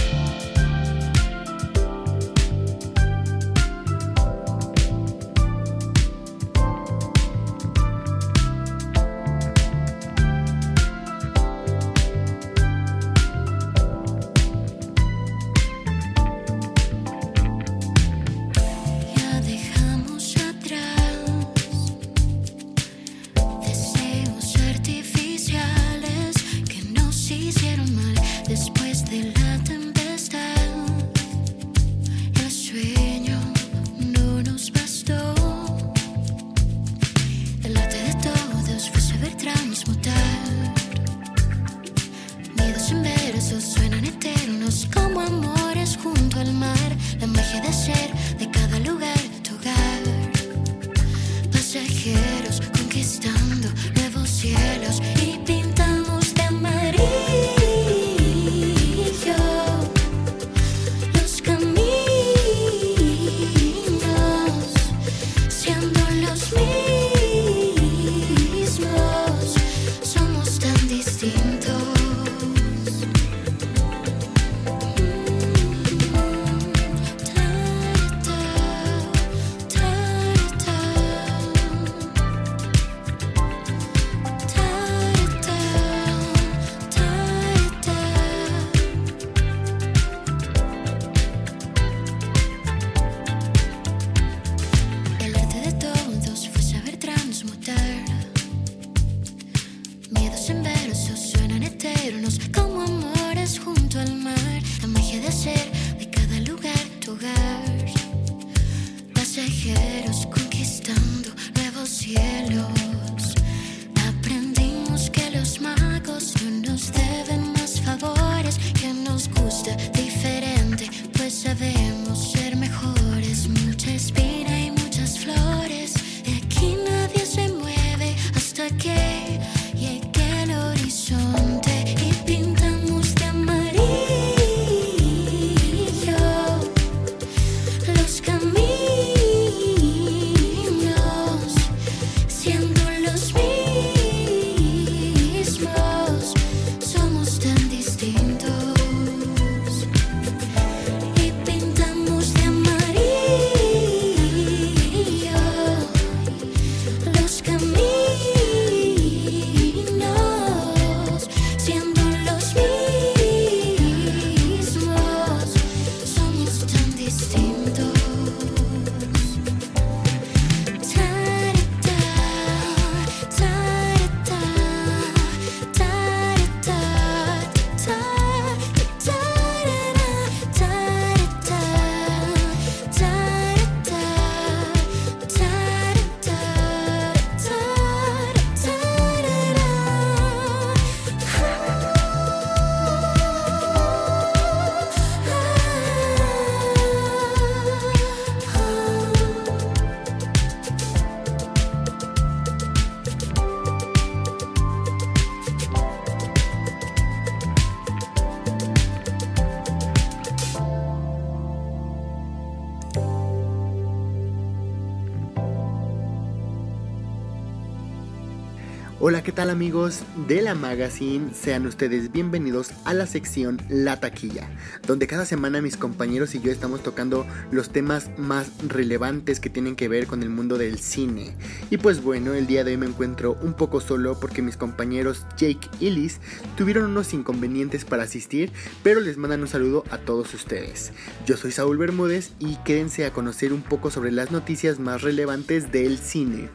[219.28, 221.34] ¿Qué tal amigos de la Magazine?
[221.34, 224.50] Sean ustedes bienvenidos a la sección La Taquilla,
[224.88, 229.76] donde cada semana mis compañeros y yo estamos tocando los temas más relevantes que tienen
[229.76, 231.36] que ver con el mundo del cine.
[231.70, 235.26] Y pues bueno, el día de hoy me encuentro un poco solo porque mis compañeros
[235.36, 236.22] Jake y Liz
[236.56, 240.94] tuvieron unos inconvenientes para asistir, pero les mandan un saludo a todos ustedes.
[241.26, 245.70] Yo soy Saúl Bermúdez y quédense a conocer un poco sobre las noticias más relevantes
[245.70, 246.48] del cine.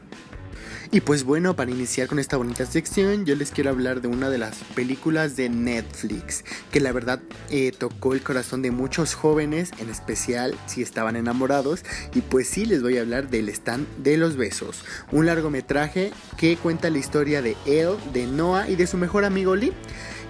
[0.94, 4.28] Y pues bueno, para iniciar con esta bonita sección, yo les quiero hablar de una
[4.28, 9.70] de las películas de Netflix, que la verdad eh, tocó el corazón de muchos jóvenes,
[9.78, 11.82] en especial si estaban enamorados,
[12.14, 16.58] y pues sí les voy a hablar del stand de los besos, un largometraje que
[16.58, 19.72] cuenta la historia de él, de Noah y de su mejor amigo Lee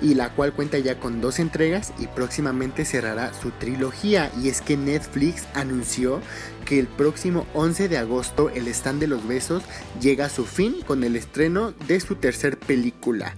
[0.03, 4.31] y la cual cuenta ya con dos entregas y próximamente cerrará su trilogía.
[4.43, 6.21] Y es que Netflix anunció
[6.67, 9.63] que el próximo 11 de agosto el stand de los besos
[10.01, 13.35] llega a su fin con el estreno de su tercer película.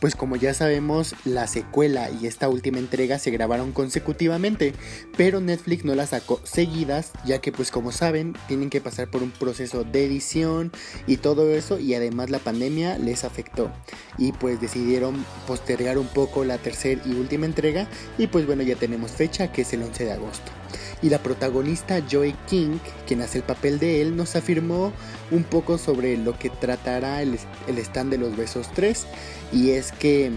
[0.00, 4.74] Pues como ya sabemos, la secuela y esta última entrega se grabaron consecutivamente,
[5.16, 9.22] pero Netflix no las sacó seguidas, ya que pues como saben, tienen que pasar por
[9.22, 10.72] un proceso de edición
[11.06, 13.70] y todo eso, y además la pandemia les afectó.
[14.18, 18.76] Y pues decidieron postergar un poco la tercera y última entrega, y pues bueno, ya
[18.76, 20.63] tenemos fecha que es el 11 de agosto.
[21.02, 24.92] Y la protagonista Joy King, quien hace el papel de él, nos afirmó
[25.30, 29.06] un poco sobre lo que tratará el, el stand de los besos 3
[29.52, 30.30] y es que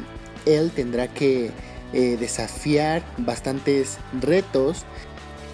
[0.46, 1.52] él tendrá que
[1.94, 4.84] eh, desafiar bastantes retos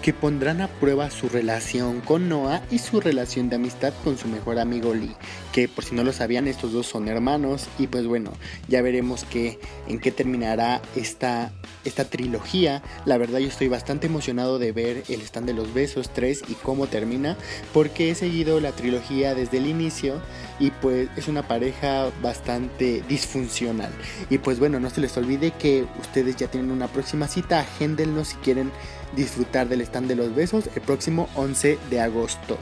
[0.04, 4.28] que pondrán a prueba su relación con Noah y su relación de amistad con su
[4.28, 5.16] mejor amigo Lee,
[5.50, 8.30] que por si no lo sabían estos dos son hermanos y pues bueno,
[8.68, 11.52] ya veremos que, en qué terminará esta,
[11.86, 12.82] esta trilogía.
[13.06, 16.52] La verdad yo estoy bastante emocionado de ver el stand de los besos 3 y
[16.52, 17.38] cómo termina,
[17.72, 20.20] porque he seguido la trilogía desde el inicio
[20.60, 23.90] y pues es una pareja bastante disfuncional.
[24.28, 28.22] Y pues bueno, no se les olvide que ustedes ya tienen una próxima cita, agéndenlo
[28.26, 28.70] si quieren
[29.14, 32.58] disfrutar del stand de los besos el próximo 11 de agosto.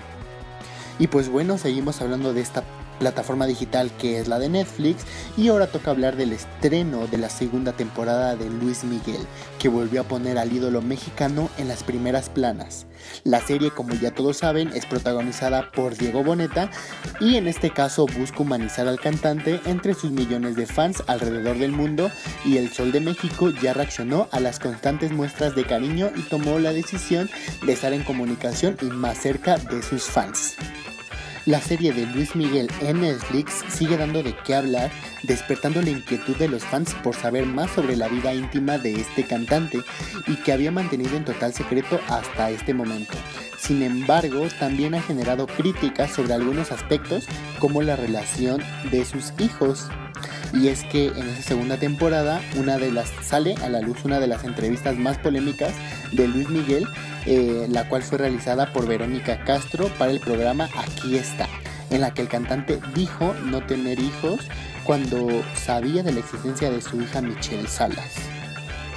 [0.98, 2.64] Y pues bueno, seguimos hablando de esta
[3.03, 5.05] plataforma digital que es la de Netflix
[5.36, 9.26] y ahora toca hablar del estreno de la segunda temporada de Luis Miguel,
[9.59, 12.86] que volvió a poner al ídolo mexicano en las primeras planas.
[13.24, 16.70] La serie, como ya todos saben, es protagonizada por Diego Boneta
[17.20, 21.72] y en este caso busca humanizar al cantante entre sus millones de fans alrededor del
[21.72, 22.09] mundo
[22.44, 26.61] y el Sol de México ya reaccionó a las constantes muestras de cariño y tomó
[26.61, 27.28] la decisión
[27.66, 30.57] de estar en comunicación y más cerca de sus fans.
[31.45, 34.93] La serie de Luis Miguel en Netflix sigue dando de qué hablar,
[35.24, 39.24] despertando la inquietud de los fans por saber más sobre la vida íntima de este
[39.24, 39.80] cantante
[40.28, 43.14] y que había mantenido en total secreto hasta este momento.
[43.59, 47.24] Sin embargo, también ha generado críticas sobre algunos aspectos
[47.59, 48.62] como la relación
[48.93, 49.88] de sus hijos.
[50.55, 54.20] Y es que en esa segunda temporada una de las sale a la luz una
[54.20, 55.72] de las entrevistas más polémicas
[56.12, 56.86] de Luis Miguel,
[57.27, 61.49] eh, la cual fue realizada por Verónica Castro para el programa Aquí está,
[61.91, 64.49] en la que el cantante dijo no tener hijos
[64.85, 68.14] cuando sabía de la existencia de su hija Michelle Salas.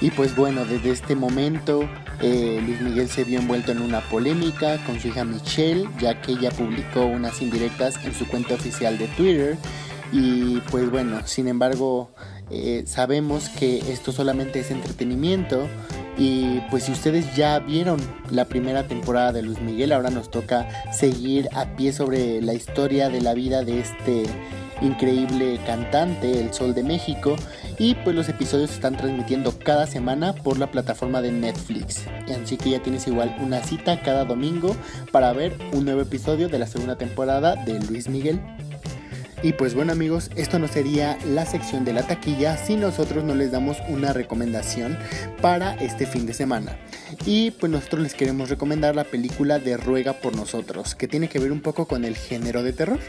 [0.02, 1.88] Y pues bueno, desde este momento
[2.22, 6.34] eh, Luis Miguel se vio envuelto en una polémica con su hija Michelle, ya que
[6.34, 9.58] ella publicó unas indirectas en su cuenta oficial de Twitter.
[10.12, 12.10] Y pues bueno, sin embargo,
[12.50, 15.68] eh, sabemos que esto solamente es entretenimiento.
[16.18, 18.00] Y pues si ustedes ya vieron
[18.32, 23.10] la primera temporada de Luis Miguel, ahora nos toca seguir a pie sobre la historia
[23.10, 24.24] de la vida de este
[24.82, 27.36] increíble cantante, El Sol de México,
[27.78, 32.06] y pues los episodios se están transmitiendo cada semana por la plataforma de Netflix.
[32.42, 34.76] Así que ya tienes igual una cita cada domingo
[35.12, 38.42] para ver un nuevo episodio de la segunda temporada de Luis Miguel.
[39.44, 43.36] Y pues bueno amigos, esto no sería la sección de la taquilla si nosotros no
[43.36, 44.98] les damos una recomendación
[45.42, 46.78] para este fin de semana.
[47.26, 51.40] Y pues nosotros les queremos recomendar la película de Ruega por nosotros, que tiene que
[51.40, 53.00] ver un poco con el género de terror.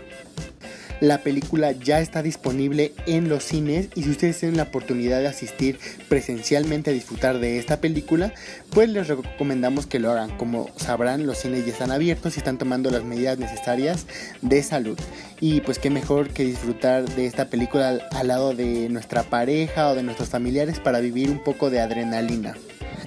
[1.00, 5.28] La película ya está disponible en los cines y si ustedes tienen la oportunidad de
[5.28, 5.78] asistir
[6.08, 8.32] presencialmente a disfrutar de esta película,
[8.70, 10.36] pues les recomendamos que lo hagan.
[10.38, 14.06] Como sabrán, los cines ya están abiertos y están tomando las medidas necesarias
[14.40, 14.98] de salud.
[15.40, 19.94] Y pues qué mejor que disfrutar de esta película al, lado de nuestra pareja o
[19.94, 22.54] de nuestros familiares para vivir un poco de adrenalina.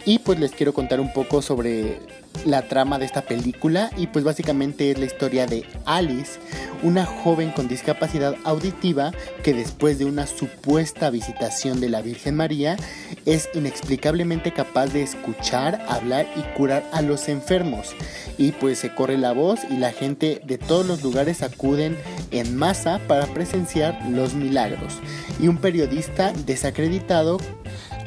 [0.05, 1.99] Y pues les quiero contar un poco sobre
[2.45, 6.39] la trama de esta película y pues básicamente es la historia de Alice,
[6.83, 9.11] una joven con discapacidad auditiva
[9.43, 12.77] que después de una supuesta visitación de la Virgen María
[13.25, 17.93] es inexplicablemente capaz de escuchar, hablar y curar a los enfermos.
[18.37, 21.97] Y pues se corre la voz y la gente de todos los lugares acuden
[22.31, 24.99] en masa para presenciar los milagros.
[25.41, 27.37] Y un periodista desacreditado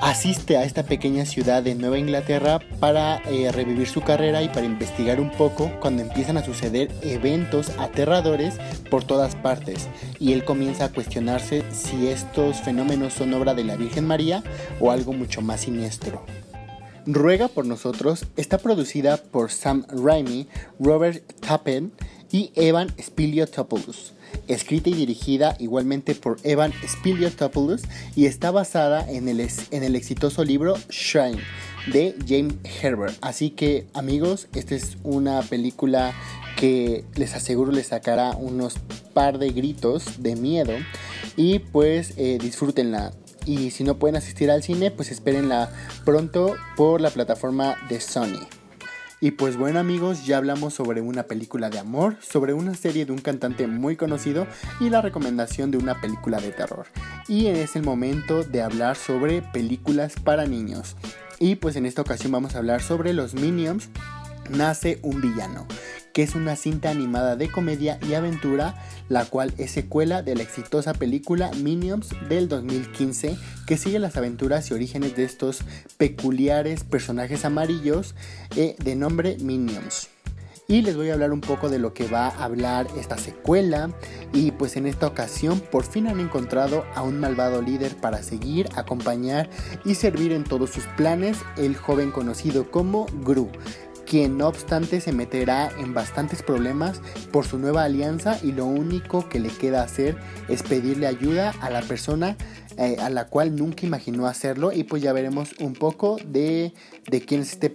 [0.03, 4.67] asiste a esta pequeña ciudad de Nueva Inglaterra para eh, revivir su carrera y para
[4.67, 8.57] investigar un poco cuando empiezan a suceder eventos aterradores
[8.91, 9.89] por todas partes
[10.19, 14.43] y él comienza a cuestionarse si estos fenómenos son obra de la Virgen María
[14.81, 16.27] o algo mucho más siniestro.
[17.07, 20.49] Ruega por nosotros está producida por Sam Raimi,
[20.81, 21.93] Robert Tappen
[22.33, 24.15] y Evan Spiliotopoulos
[24.49, 27.83] escrita y dirigida igualmente por Evan Spiliotopoulos
[28.17, 31.41] y está basada en el, en el exitoso libro Shrine
[31.87, 33.17] de James Herbert.
[33.21, 36.15] Así que amigos, esta es una película
[36.57, 38.75] que les aseguro les sacará unos
[39.15, 40.73] par de gritos de miedo
[41.37, 43.13] y pues eh, disfrútenla.
[43.45, 45.73] Y si no pueden asistir al cine, pues espérenla
[46.05, 48.47] pronto por la plataforma de Sony.
[49.23, 53.13] Y pues bueno amigos, ya hablamos sobre una película de amor, sobre una serie de
[53.13, 54.49] un cantante muy conocido
[54.81, 56.87] y la recomendación de una película de terror.
[57.29, 60.97] Y es el momento de hablar sobre películas para niños.
[61.39, 63.91] Y pues en esta ocasión vamos a hablar sobre los Minions.
[64.51, 65.69] Nace un villano
[66.13, 68.75] que es una cinta animada de comedia y aventura,
[69.13, 73.37] la cual es secuela de la exitosa película Minions del 2015,
[73.67, 75.61] que sigue las aventuras y orígenes de estos
[75.99, 78.15] peculiares personajes amarillos
[78.57, 80.09] eh, de nombre Minions.
[80.67, 83.91] Y les voy a hablar un poco de lo que va a hablar esta secuela
[84.33, 88.71] y pues en esta ocasión por fin han encontrado a un malvado líder para seguir,
[88.77, 89.51] acompañar
[89.85, 93.51] y servir en todos sus planes, el joven conocido como Gru,
[94.13, 97.01] quien no obstante se meterá en bastantes problemas
[97.33, 100.19] por su nueva alianza y lo único que le queda hacer
[100.51, 102.37] es pedirle ayuda a la persona
[102.77, 106.75] eh, a la cual nunca imaginó hacerlo y pues ya veremos un poco de,
[107.27, 107.75] quién es este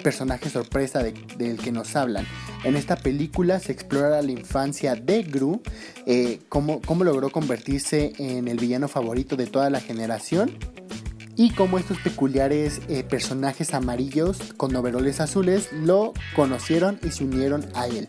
[0.00, 2.24] personaje sorpresa del que nos hablan.
[2.62, 5.60] En esta película se explora la infancia de Gru,
[6.06, 10.56] eh, cómo, cómo logró convertirse en el villano favorito de toda la generación
[11.36, 17.66] y cómo estos peculiares eh, personajes amarillos con overoles azules lo conocieron y se unieron
[17.74, 18.08] a él.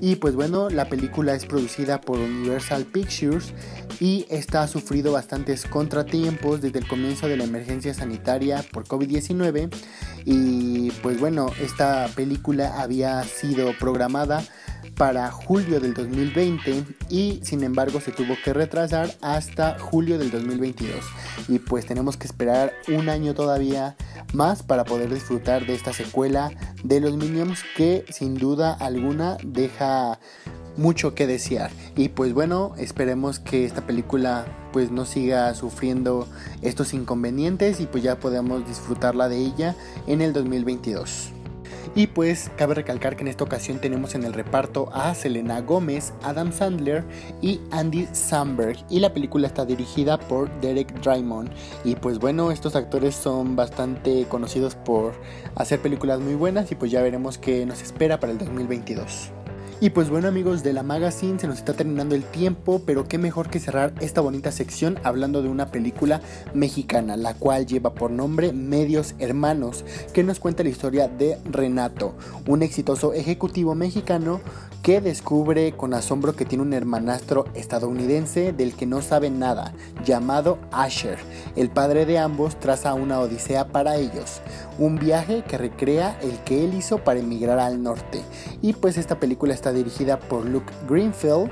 [0.00, 3.52] Y pues bueno, la película es producida por Universal Pictures
[4.00, 9.74] y esta ha sufrido bastantes contratiempos desde el comienzo de la emergencia sanitaria por COVID-19
[10.24, 14.44] y pues bueno, esta película había sido programada
[14.98, 20.96] para julio del 2020 y sin embargo se tuvo que retrasar hasta julio del 2022
[21.46, 23.96] y pues tenemos que esperar un año todavía
[24.32, 26.50] más para poder disfrutar de esta secuela
[26.82, 30.18] de los Minions que sin duda alguna deja
[30.76, 31.70] mucho que desear.
[31.96, 36.26] Y pues bueno esperemos que esta película pues no siga sufriendo
[36.62, 39.76] estos inconvenientes y pues ya podamos disfrutarla de ella
[40.06, 41.32] en el 2022
[41.94, 46.12] Y pues cabe recalcar que en esta ocasión tenemos en el reparto a Selena Gómez,
[46.22, 47.04] Adam Sandler
[47.40, 48.78] y Andy Samberg.
[48.88, 51.50] Y la película está dirigida por Derek Drymon.
[51.84, 55.14] Y pues bueno, estos actores son bastante conocidos por
[55.54, 59.32] hacer películas muy buenas y pues ya veremos qué nos espera para el 2022.
[59.80, 63.16] Y pues bueno amigos de la magazine, se nos está terminando el tiempo, pero qué
[63.16, 66.20] mejor que cerrar esta bonita sección hablando de una película
[66.52, 72.16] mexicana, la cual lleva por nombre Medios Hermanos, que nos cuenta la historia de Renato,
[72.48, 74.40] un exitoso ejecutivo mexicano
[74.82, 79.74] que descubre con asombro que tiene un hermanastro estadounidense del que no sabe nada,
[80.04, 81.18] llamado Asher.
[81.56, 84.40] El padre de ambos traza una odisea para ellos,
[84.78, 88.22] un viaje que recrea el que él hizo para emigrar al norte.
[88.62, 91.50] Y pues esta película está dirigida por Luke Greenfield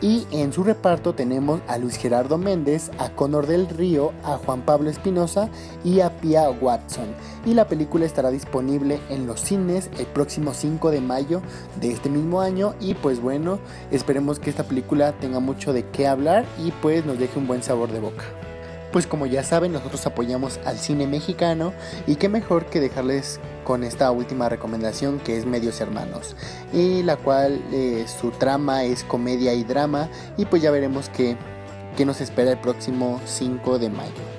[0.00, 4.62] y en su reparto tenemos a Luis Gerardo Méndez, a Conor del Río, a Juan
[4.62, 5.48] Pablo Espinosa
[5.82, 7.06] y a Pia Watson.
[7.46, 11.40] Y la película estará disponible en los cines el próximo 5 de mayo
[11.80, 12.74] de este mismo año.
[12.80, 13.58] Y pues bueno,
[13.90, 17.62] esperemos que esta película tenga mucho de qué hablar y pues nos deje un buen
[17.62, 18.24] sabor de boca.
[18.94, 21.72] Pues como ya saben, nosotros apoyamos al cine mexicano
[22.06, 26.36] y qué mejor que dejarles con esta última recomendación que es Medios Hermanos
[26.72, 31.36] y la cual eh, su trama es comedia y drama y pues ya veremos qué,
[31.96, 34.33] qué nos espera el próximo 5 de mayo.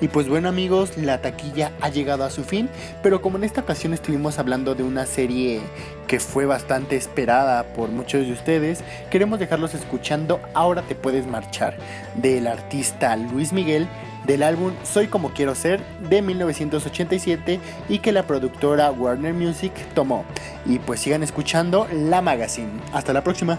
[0.00, 2.68] Y pues bueno amigos, la taquilla ha llegado a su fin,
[3.02, 5.60] pero como en esta ocasión estuvimos hablando de una serie
[6.06, 11.76] que fue bastante esperada por muchos de ustedes, queremos dejarlos escuchando Ahora te puedes marchar,
[12.16, 13.86] del artista Luis Miguel,
[14.26, 20.24] del álbum Soy como quiero ser de 1987 y que la productora Warner Music tomó.
[20.66, 22.70] Y pues sigan escuchando La Magazine.
[22.92, 23.58] Hasta la próxima.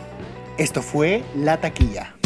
[0.58, 2.21] Esto fue La Taquilla.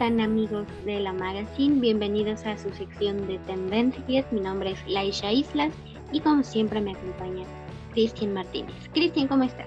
[0.00, 1.78] Están amigos de la Magazine?
[1.78, 4.24] Bienvenidos a su sección de tendencias.
[4.32, 5.74] Mi nombre es Laisha Islas
[6.10, 7.44] y como siempre me acompaña
[7.92, 8.72] Cristian Martínez.
[8.94, 9.66] Cristian, ¿cómo estás?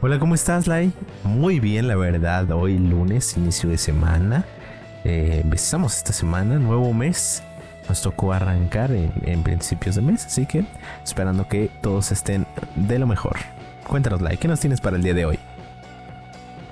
[0.00, 0.90] Hola, ¿cómo estás, Lai?
[1.22, 2.50] Muy bien, la verdad.
[2.50, 4.44] Hoy lunes, inicio de semana.
[5.04, 7.44] Eh, empezamos esta semana, nuevo mes.
[7.88, 10.64] Nos tocó arrancar en, en principios de mes, así que
[11.04, 13.36] esperando que todos estén de lo mejor.
[13.86, 15.38] Cuéntanos, Lai, ¿qué nos tienes para el día de hoy?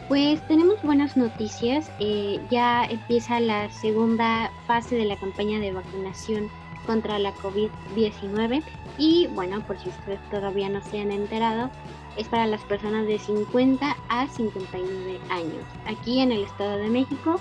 [0.09, 1.91] Pues tenemos buenas noticias.
[2.01, 6.49] Eh, ya empieza la segunda fase de la campaña de vacunación
[6.87, 8.63] contra la COVID-19
[8.97, 11.71] y bueno, por si ustedes todavía no se han enterado,
[12.17, 15.65] es para las personas de 50 a 59 años.
[15.85, 17.39] Aquí en el Estado de México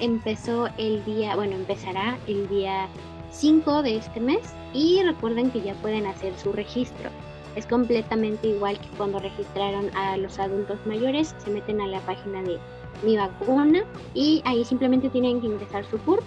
[0.00, 2.88] empezó el día, bueno, empezará el día
[3.30, 7.10] 5 de este mes y recuerden que ya pueden hacer su registro.
[7.56, 12.42] Es completamente igual que cuando registraron a los adultos mayores, se meten a la página
[12.42, 12.58] de
[13.02, 13.80] Mi Vacuna
[14.14, 16.22] y ahí simplemente tienen que ingresar su CURP.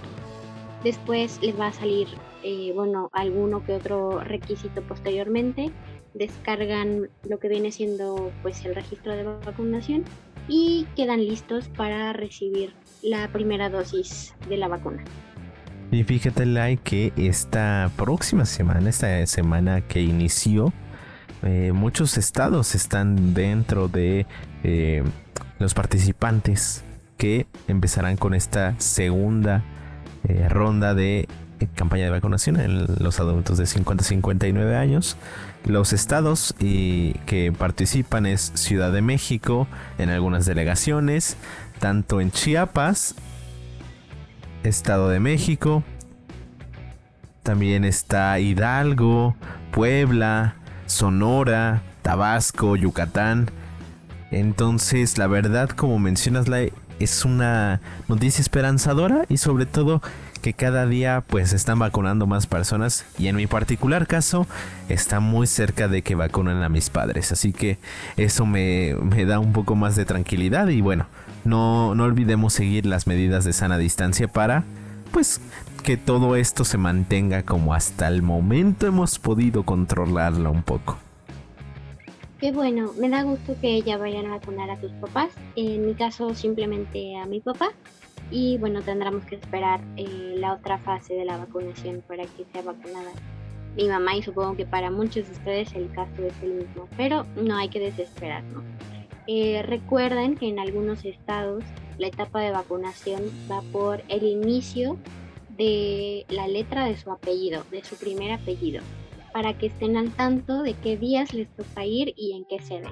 [0.84, 2.08] Después les va a salir,
[2.44, 5.72] eh, bueno, alguno que otro requisito posteriormente.
[6.16, 10.06] Descargan lo que viene siendo pues el registro de vacunación
[10.48, 12.74] y quedan listos para recibir
[13.04, 15.04] la primera dosis de la vacuna.
[15.92, 20.72] Y fíjate, Lai, que esta próxima semana, esta semana que inició,
[21.44, 24.26] eh, muchos estados están dentro de
[24.64, 25.04] eh,
[25.58, 26.84] los participantes
[27.18, 29.64] que empezarán con esta segunda
[30.28, 31.28] eh, ronda de
[31.76, 35.18] campaña de vacunación en los adultos de 50 a 59 años.
[35.66, 39.68] Los estados que participan es Ciudad de México
[39.98, 41.36] en algunas delegaciones,
[41.80, 43.16] tanto en Chiapas,
[44.64, 45.84] Estado de México,
[47.44, 49.36] también está Hidalgo,
[49.72, 50.56] Puebla,
[50.90, 53.50] Sonora, Tabasco, Yucatán.
[54.32, 56.48] Entonces, la verdad, como mencionas,
[57.00, 60.02] es una noticia esperanzadora y sobre todo
[60.42, 64.48] que cada día pues están vacunando más personas y en mi particular caso
[64.88, 67.78] está muy cerca de que vacunen a mis padres así que
[68.16, 71.08] eso me, me da un poco más de tranquilidad y bueno
[71.44, 74.64] no, no olvidemos seguir las medidas de sana distancia para
[75.12, 75.42] pues
[75.84, 80.98] que todo esto se mantenga como hasta el momento hemos podido controlarlo un poco.
[82.40, 85.30] Qué bueno, me da gusto que ya vayan a vacunar a tus papás.
[85.56, 87.72] En mi caso simplemente a mi papá.
[88.32, 92.62] Y bueno, tendremos que esperar eh, la otra fase de la vacunación para que sea
[92.62, 93.12] vacunada
[93.76, 96.88] mi mamá y supongo que para muchos de ustedes el caso es el mismo.
[96.96, 98.64] Pero no hay que desesperarnos.
[99.28, 101.64] Eh, recuerden que en algunos estados
[102.00, 103.22] la etapa de vacunación
[103.52, 104.98] va por el inicio
[105.50, 108.82] de la letra de su apellido, de su primer apellido,
[109.34, 112.88] para que estén al tanto de qué días les toca ir y en qué sede.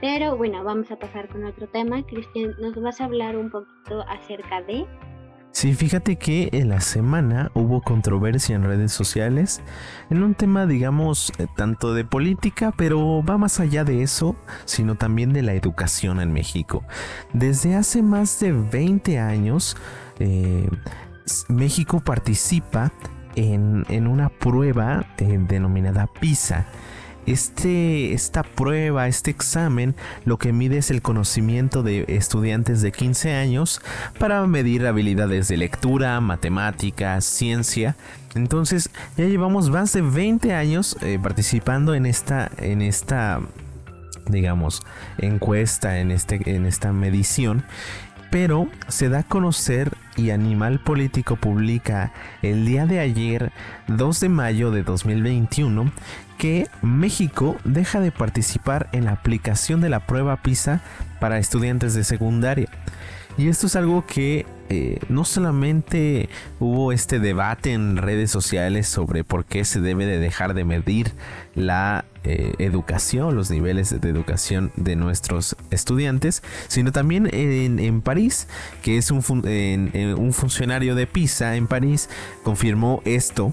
[0.00, 2.04] Pero bueno, vamos a pasar con otro tema.
[2.04, 4.84] Cristian, ¿nos vas a hablar un poquito acerca de...
[5.52, 9.60] Sí, fíjate que en la semana hubo controversia en redes sociales
[10.08, 14.34] en un tema, digamos, eh, tanto de política, pero va más allá de eso,
[14.64, 16.84] sino también de la educación en México.
[17.34, 19.76] Desde hace más de 20 años,
[20.18, 20.70] eh,
[21.48, 22.90] México participa
[23.36, 26.66] en, en una prueba eh, denominada PISA.
[27.26, 29.94] Este, esta prueba, este examen,
[30.24, 33.80] lo que mide es el conocimiento de estudiantes de 15 años
[34.18, 37.96] para medir habilidades de lectura, matemáticas, ciencia.
[38.34, 43.40] Entonces ya llevamos más de 20 años eh, participando en esta, en esta,
[44.26, 44.82] digamos,
[45.18, 47.64] encuesta, en, este, en esta medición
[48.32, 53.52] pero se da a conocer y Animal Político publica el día de ayer,
[53.88, 55.92] 2 de mayo de 2021,
[56.38, 60.80] que México deja de participar en la aplicación de la prueba PISA
[61.20, 62.68] para estudiantes de secundaria.
[63.38, 69.22] Y esto es algo que eh, no solamente hubo este debate en redes sociales sobre
[69.22, 71.12] por qué se debe de dejar de medir
[71.54, 78.48] la eh, educación, los niveles de educación de nuestros estudiantes, sino también en, París,
[78.82, 79.18] que es un,
[80.16, 82.08] un funcionario de PISA en París,
[82.42, 83.52] confirmó esto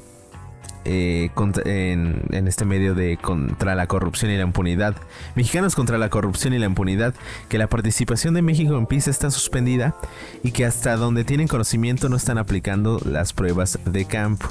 [0.85, 1.29] eh,
[1.65, 4.95] en, este medio de contra la corrupción y la impunidad.
[5.35, 7.13] Mexicanos contra la corrupción y la impunidad,
[7.49, 9.95] que la participación de México en PISA está suspendida
[10.43, 14.47] y que hasta donde tienen conocimiento no están aplicando las pruebas de campo.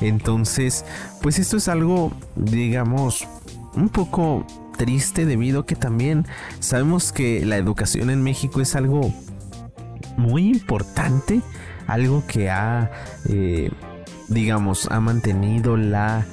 [0.00, 0.84] Entonces,
[1.22, 3.26] pues esto es algo, digamos,
[3.74, 4.46] un poco
[4.76, 6.26] triste debido a que también
[6.60, 9.12] sabemos que la educación en México es algo
[10.16, 11.40] muy importante,
[11.86, 12.90] algo que ha...
[13.28, 13.70] Eh,
[14.28, 16.26] digamos, ha mantenido la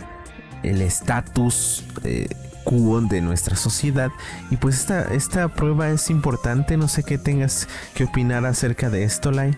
[0.64, 2.28] el estatus eh,
[2.64, 4.12] quo de nuestra sociedad.
[4.52, 9.04] Y pues esta, esta prueba es importante, no sé qué tengas que opinar acerca de
[9.04, 9.56] esto, Lai.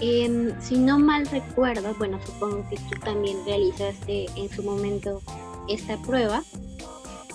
[0.00, 5.20] Em, si no mal recuerdo, bueno, supongo que tú también realizaste en su momento
[5.68, 6.42] esta prueba,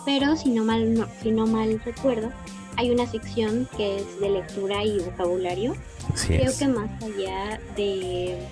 [0.06, 2.32] pero si no mal, no- si no mal recuerdo,
[2.78, 5.76] hay una sección que es de lectura y vocabulario.
[6.14, 6.58] Así Creo es.
[6.58, 8.48] que más allá de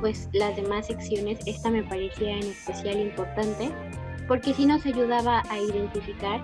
[0.00, 3.70] pues las demás secciones, esta me parecía en especial importante
[4.28, 6.42] porque sí nos ayudaba a identificar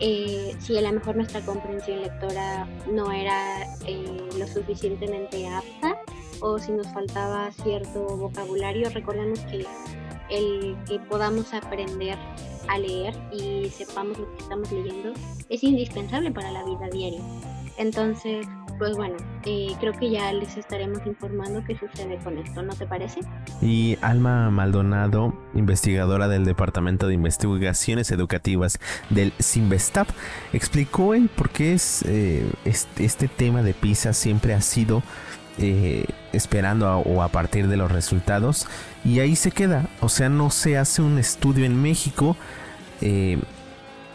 [0.00, 6.00] eh, si a lo mejor nuestra comprensión lectora no era eh, lo suficientemente apta
[6.40, 8.90] o si nos faltaba cierto vocabulario.
[8.90, 9.64] Recordemos que
[10.30, 12.18] el que podamos aprender
[12.68, 15.12] a leer y sepamos lo que estamos leyendo
[15.48, 17.20] es indispensable para la vida diaria.
[17.76, 18.46] Entonces,
[18.78, 22.86] pues bueno, eh, creo que ya les estaremos informando qué sucede con esto, ¿no te
[22.86, 23.20] parece?
[23.60, 28.78] Y Alma Maldonado, investigadora del Departamento de Investigaciones Educativas
[29.10, 30.08] del Sinvestap,
[30.52, 35.02] explicó el por qué es, eh, este, tema de PISA siempre ha sido
[35.58, 38.66] eh, esperando o a partir de los resultados
[39.04, 39.88] y ahí se queda.
[40.00, 42.36] O sea, no se hace un estudio en México
[43.00, 43.38] eh,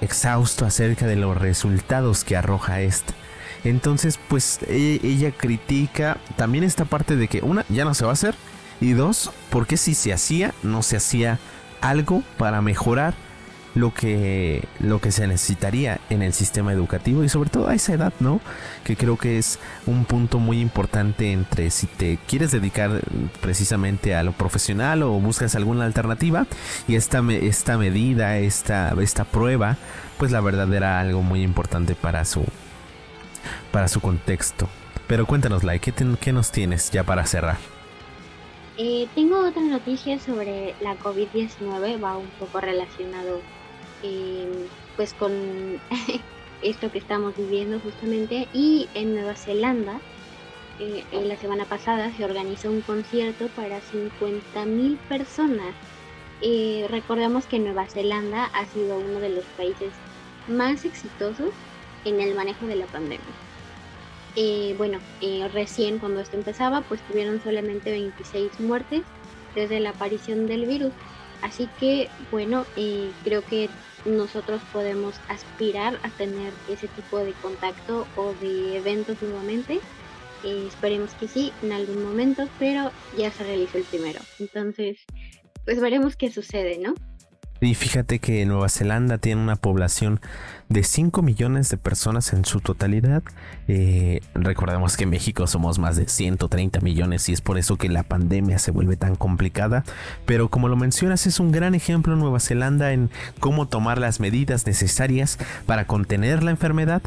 [0.01, 3.13] exhausto acerca de los resultados que arroja este.
[3.63, 8.11] Entonces, pues e- ella critica también esta parte de que una, ya no se va
[8.11, 8.35] a hacer.
[8.81, 11.39] Y dos, porque si se hacía, no se hacía
[11.81, 13.13] algo para mejorar
[13.75, 17.93] lo que, lo que se necesitaría en el sistema educativo y sobre todo a esa
[17.93, 18.41] edad, ¿no?
[18.83, 23.01] Que creo que es un punto muy importante entre si te quieres dedicar
[23.41, 26.45] precisamente a lo profesional o buscas alguna alternativa
[26.87, 29.77] y esta, esta medida, esta, esta prueba,
[30.17, 32.43] pues la verdad era algo muy importante para su,
[33.71, 34.67] para su contexto.
[35.07, 37.57] Pero cuéntanos, Lai, ¿qué, qué nos tienes ya para cerrar?
[38.77, 43.41] Eh, tengo otra noticia sobre la COVID-19, va un poco relacionado
[44.03, 45.31] eh, pues con
[46.61, 48.47] esto que estamos viviendo justamente.
[48.53, 49.99] Y en Nueva Zelanda,
[50.79, 55.75] eh, la semana pasada se organizó un concierto para 50.000 personas.
[56.41, 59.91] Eh, recordemos que Nueva Zelanda ha sido uno de los países
[60.47, 61.49] más exitosos
[62.03, 63.35] en el manejo de la pandemia.
[64.35, 69.01] Eh, bueno, eh, recién cuando esto empezaba, pues tuvieron solamente 26 muertes
[69.55, 70.93] desde la aparición del virus.
[71.41, 73.69] Así que, bueno, eh, creo que
[74.05, 79.81] nosotros podemos aspirar a tener ese tipo de contacto o de eventos nuevamente.
[80.43, 84.21] Eh, esperemos que sí, en algún momento, pero ya se realizó el primero.
[84.39, 84.97] Entonces,
[85.65, 86.93] pues veremos qué sucede, ¿no?
[87.61, 90.21] Y fíjate que Nueva Zelanda tiene una población
[90.69, 93.23] de 5 millones de personas en su totalidad.
[93.67, 97.89] Eh, recordemos que en México somos más de 130 millones y es por eso que
[97.89, 99.83] la pandemia se vuelve tan complicada.
[100.25, 104.65] Pero como lo mencionas, es un gran ejemplo Nueva Zelanda en cómo tomar las medidas
[104.65, 107.01] necesarias para contener la enfermedad.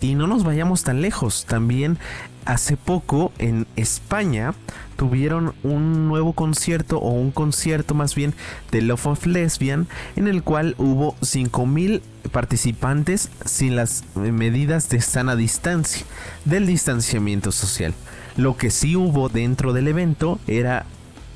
[0.00, 1.44] Y no nos vayamos tan lejos.
[1.44, 1.98] También
[2.44, 4.54] hace poco en España
[4.98, 8.34] tuvieron un nuevo concierto o un concierto más bien
[8.72, 9.86] de Love of Lesbian
[10.16, 16.04] en el cual hubo 5000 participantes sin las medidas de sana distancia
[16.44, 17.94] del distanciamiento social.
[18.36, 20.84] Lo que sí hubo dentro del evento era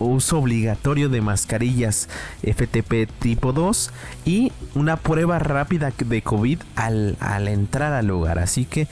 [0.00, 2.08] uso obligatorio de mascarillas
[2.42, 3.92] FTP tipo 2
[4.24, 8.40] y una prueba rápida de COVID al, al entrar al lugar.
[8.40, 8.88] Así que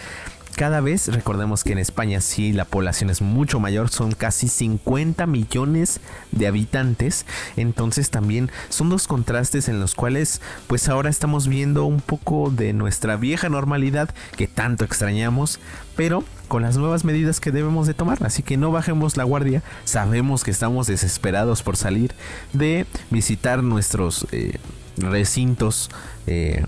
[0.60, 5.24] cada vez, recordemos que en España sí la población es mucho mayor, son casi 50
[5.24, 6.00] millones
[6.32, 7.24] de habitantes,
[7.56, 12.74] entonces también son dos contrastes en los cuales pues ahora estamos viendo un poco de
[12.74, 15.60] nuestra vieja normalidad que tanto extrañamos,
[15.96, 19.62] pero con las nuevas medidas que debemos de tomar, así que no bajemos la guardia,
[19.86, 22.12] sabemos que estamos desesperados por salir
[22.52, 24.58] de visitar nuestros eh,
[24.98, 25.88] recintos.
[26.26, 26.66] eh,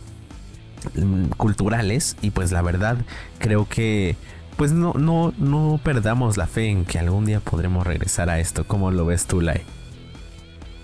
[1.37, 2.99] culturales y pues la verdad
[3.39, 4.17] creo que
[4.57, 8.65] pues no no no perdamos la fe en que algún día podremos regresar a esto
[8.65, 9.63] como lo ves tú Lai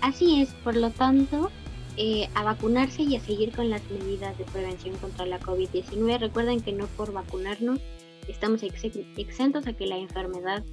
[0.01, 1.51] Así es, por lo tanto,
[1.97, 6.19] eh, a vacunarse y a seguir con las medidas de prevención contra la COVID-19.
[6.19, 7.79] Recuerden que no por vacunarnos
[8.29, 10.63] estamos ex- exentos a que la enfermedad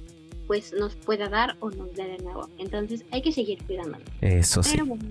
[0.47, 2.47] pues nos pueda dar o nos dé de nuevo.
[2.57, 4.07] Entonces hay que seguir cuidándonos.
[4.21, 5.03] eso sí Pero bueno.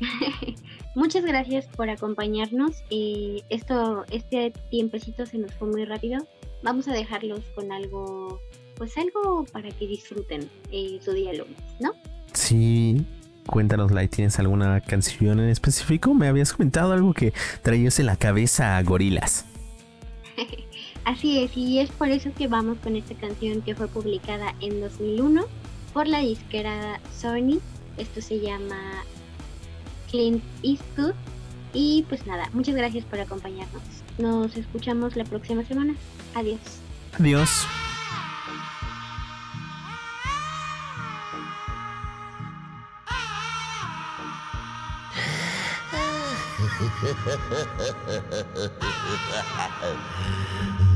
[0.94, 2.82] Muchas gracias por acompañarnos.
[2.90, 6.26] Eh, esto, este tiempecito se nos fue muy rápido.
[6.62, 8.40] Vamos a dejarlos con algo,
[8.76, 11.92] pues algo para que disfruten eh, su día lunes, ¿no?
[12.36, 13.04] sí
[13.46, 17.32] cuéntanos Lai tienes alguna canción en específico me habías comentado algo que
[17.62, 19.46] traías en la cabeza a gorilas
[21.04, 24.80] Así es, y es por eso que vamos con esta canción que fue publicada en
[24.80, 25.44] 2001
[25.92, 27.60] por la disquera Sony.
[27.96, 29.04] Esto se llama
[30.10, 31.14] Clint Eastwood
[31.72, 33.82] Y pues nada, muchas gracias por acompañarnos.
[34.18, 35.94] Nos escuchamos la próxima semana.
[36.34, 36.60] Adiós.
[37.18, 37.66] Adiós.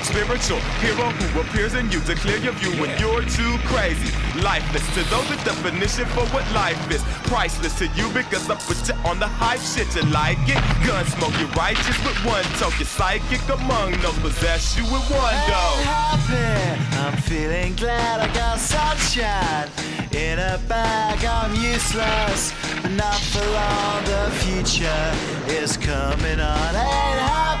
[0.03, 4.09] spiritual hero who appears in you to clear your view when you're too crazy.
[4.41, 7.03] Lifeless to those, the definition for what life is.
[7.27, 9.93] Priceless to you because I put you on the hype shit.
[9.95, 10.61] You like it?
[10.87, 12.77] Gun smoke, you righteous with one toke.
[12.79, 16.81] You're psychic among those possess you with one I'm happy.
[16.97, 19.69] I'm feeling glad I got sunshine
[20.13, 21.23] in a bag.
[21.25, 24.03] I'm useless, but not for long.
[24.05, 25.11] The future
[25.47, 26.75] is coming on.
[26.75, 27.60] Ain't happy.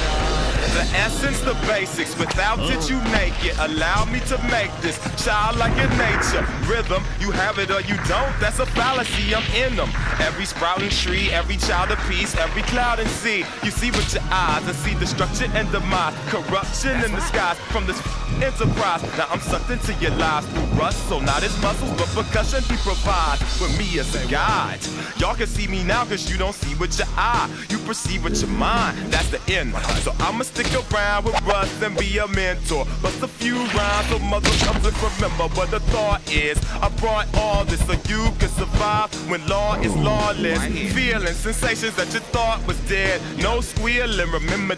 [0.73, 2.17] The essence, the basics.
[2.17, 2.71] Without mm.
[2.71, 3.57] it, you make it.
[3.59, 6.45] Allow me to make this childlike in nature.
[6.65, 8.31] Rhythm, you have it or you don't.
[8.39, 9.35] That's a fallacy.
[9.35, 9.89] I'm in them.
[10.19, 13.43] Every sprouting tree, every child of peace, every cloud and sea.
[13.63, 16.15] You see with your eyes and see destruction and demise.
[16.27, 17.99] Corruption in the skies from this
[18.41, 19.03] enterprise.
[19.17, 21.07] Now I'm sucked into your lives through rust.
[21.09, 24.79] So not his muscles, but percussion he provides with me as a guide.
[25.17, 27.49] Y'all can see me now because you don't see with your eye.
[27.69, 28.97] You perceive with your mind.
[29.11, 29.75] That's the end.
[30.03, 32.85] So I'ma stick around with Russ and be a mentor.
[33.01, 36.57] Bust a few rhymes so mother comes and remember what the thought is.
[36.81, 40.63] I brought all this so you can survive when law is lawless.
[40.93, 43.21] Feeling sensations that you thought was dead.
[43.37, 44.77] No squealing, remember.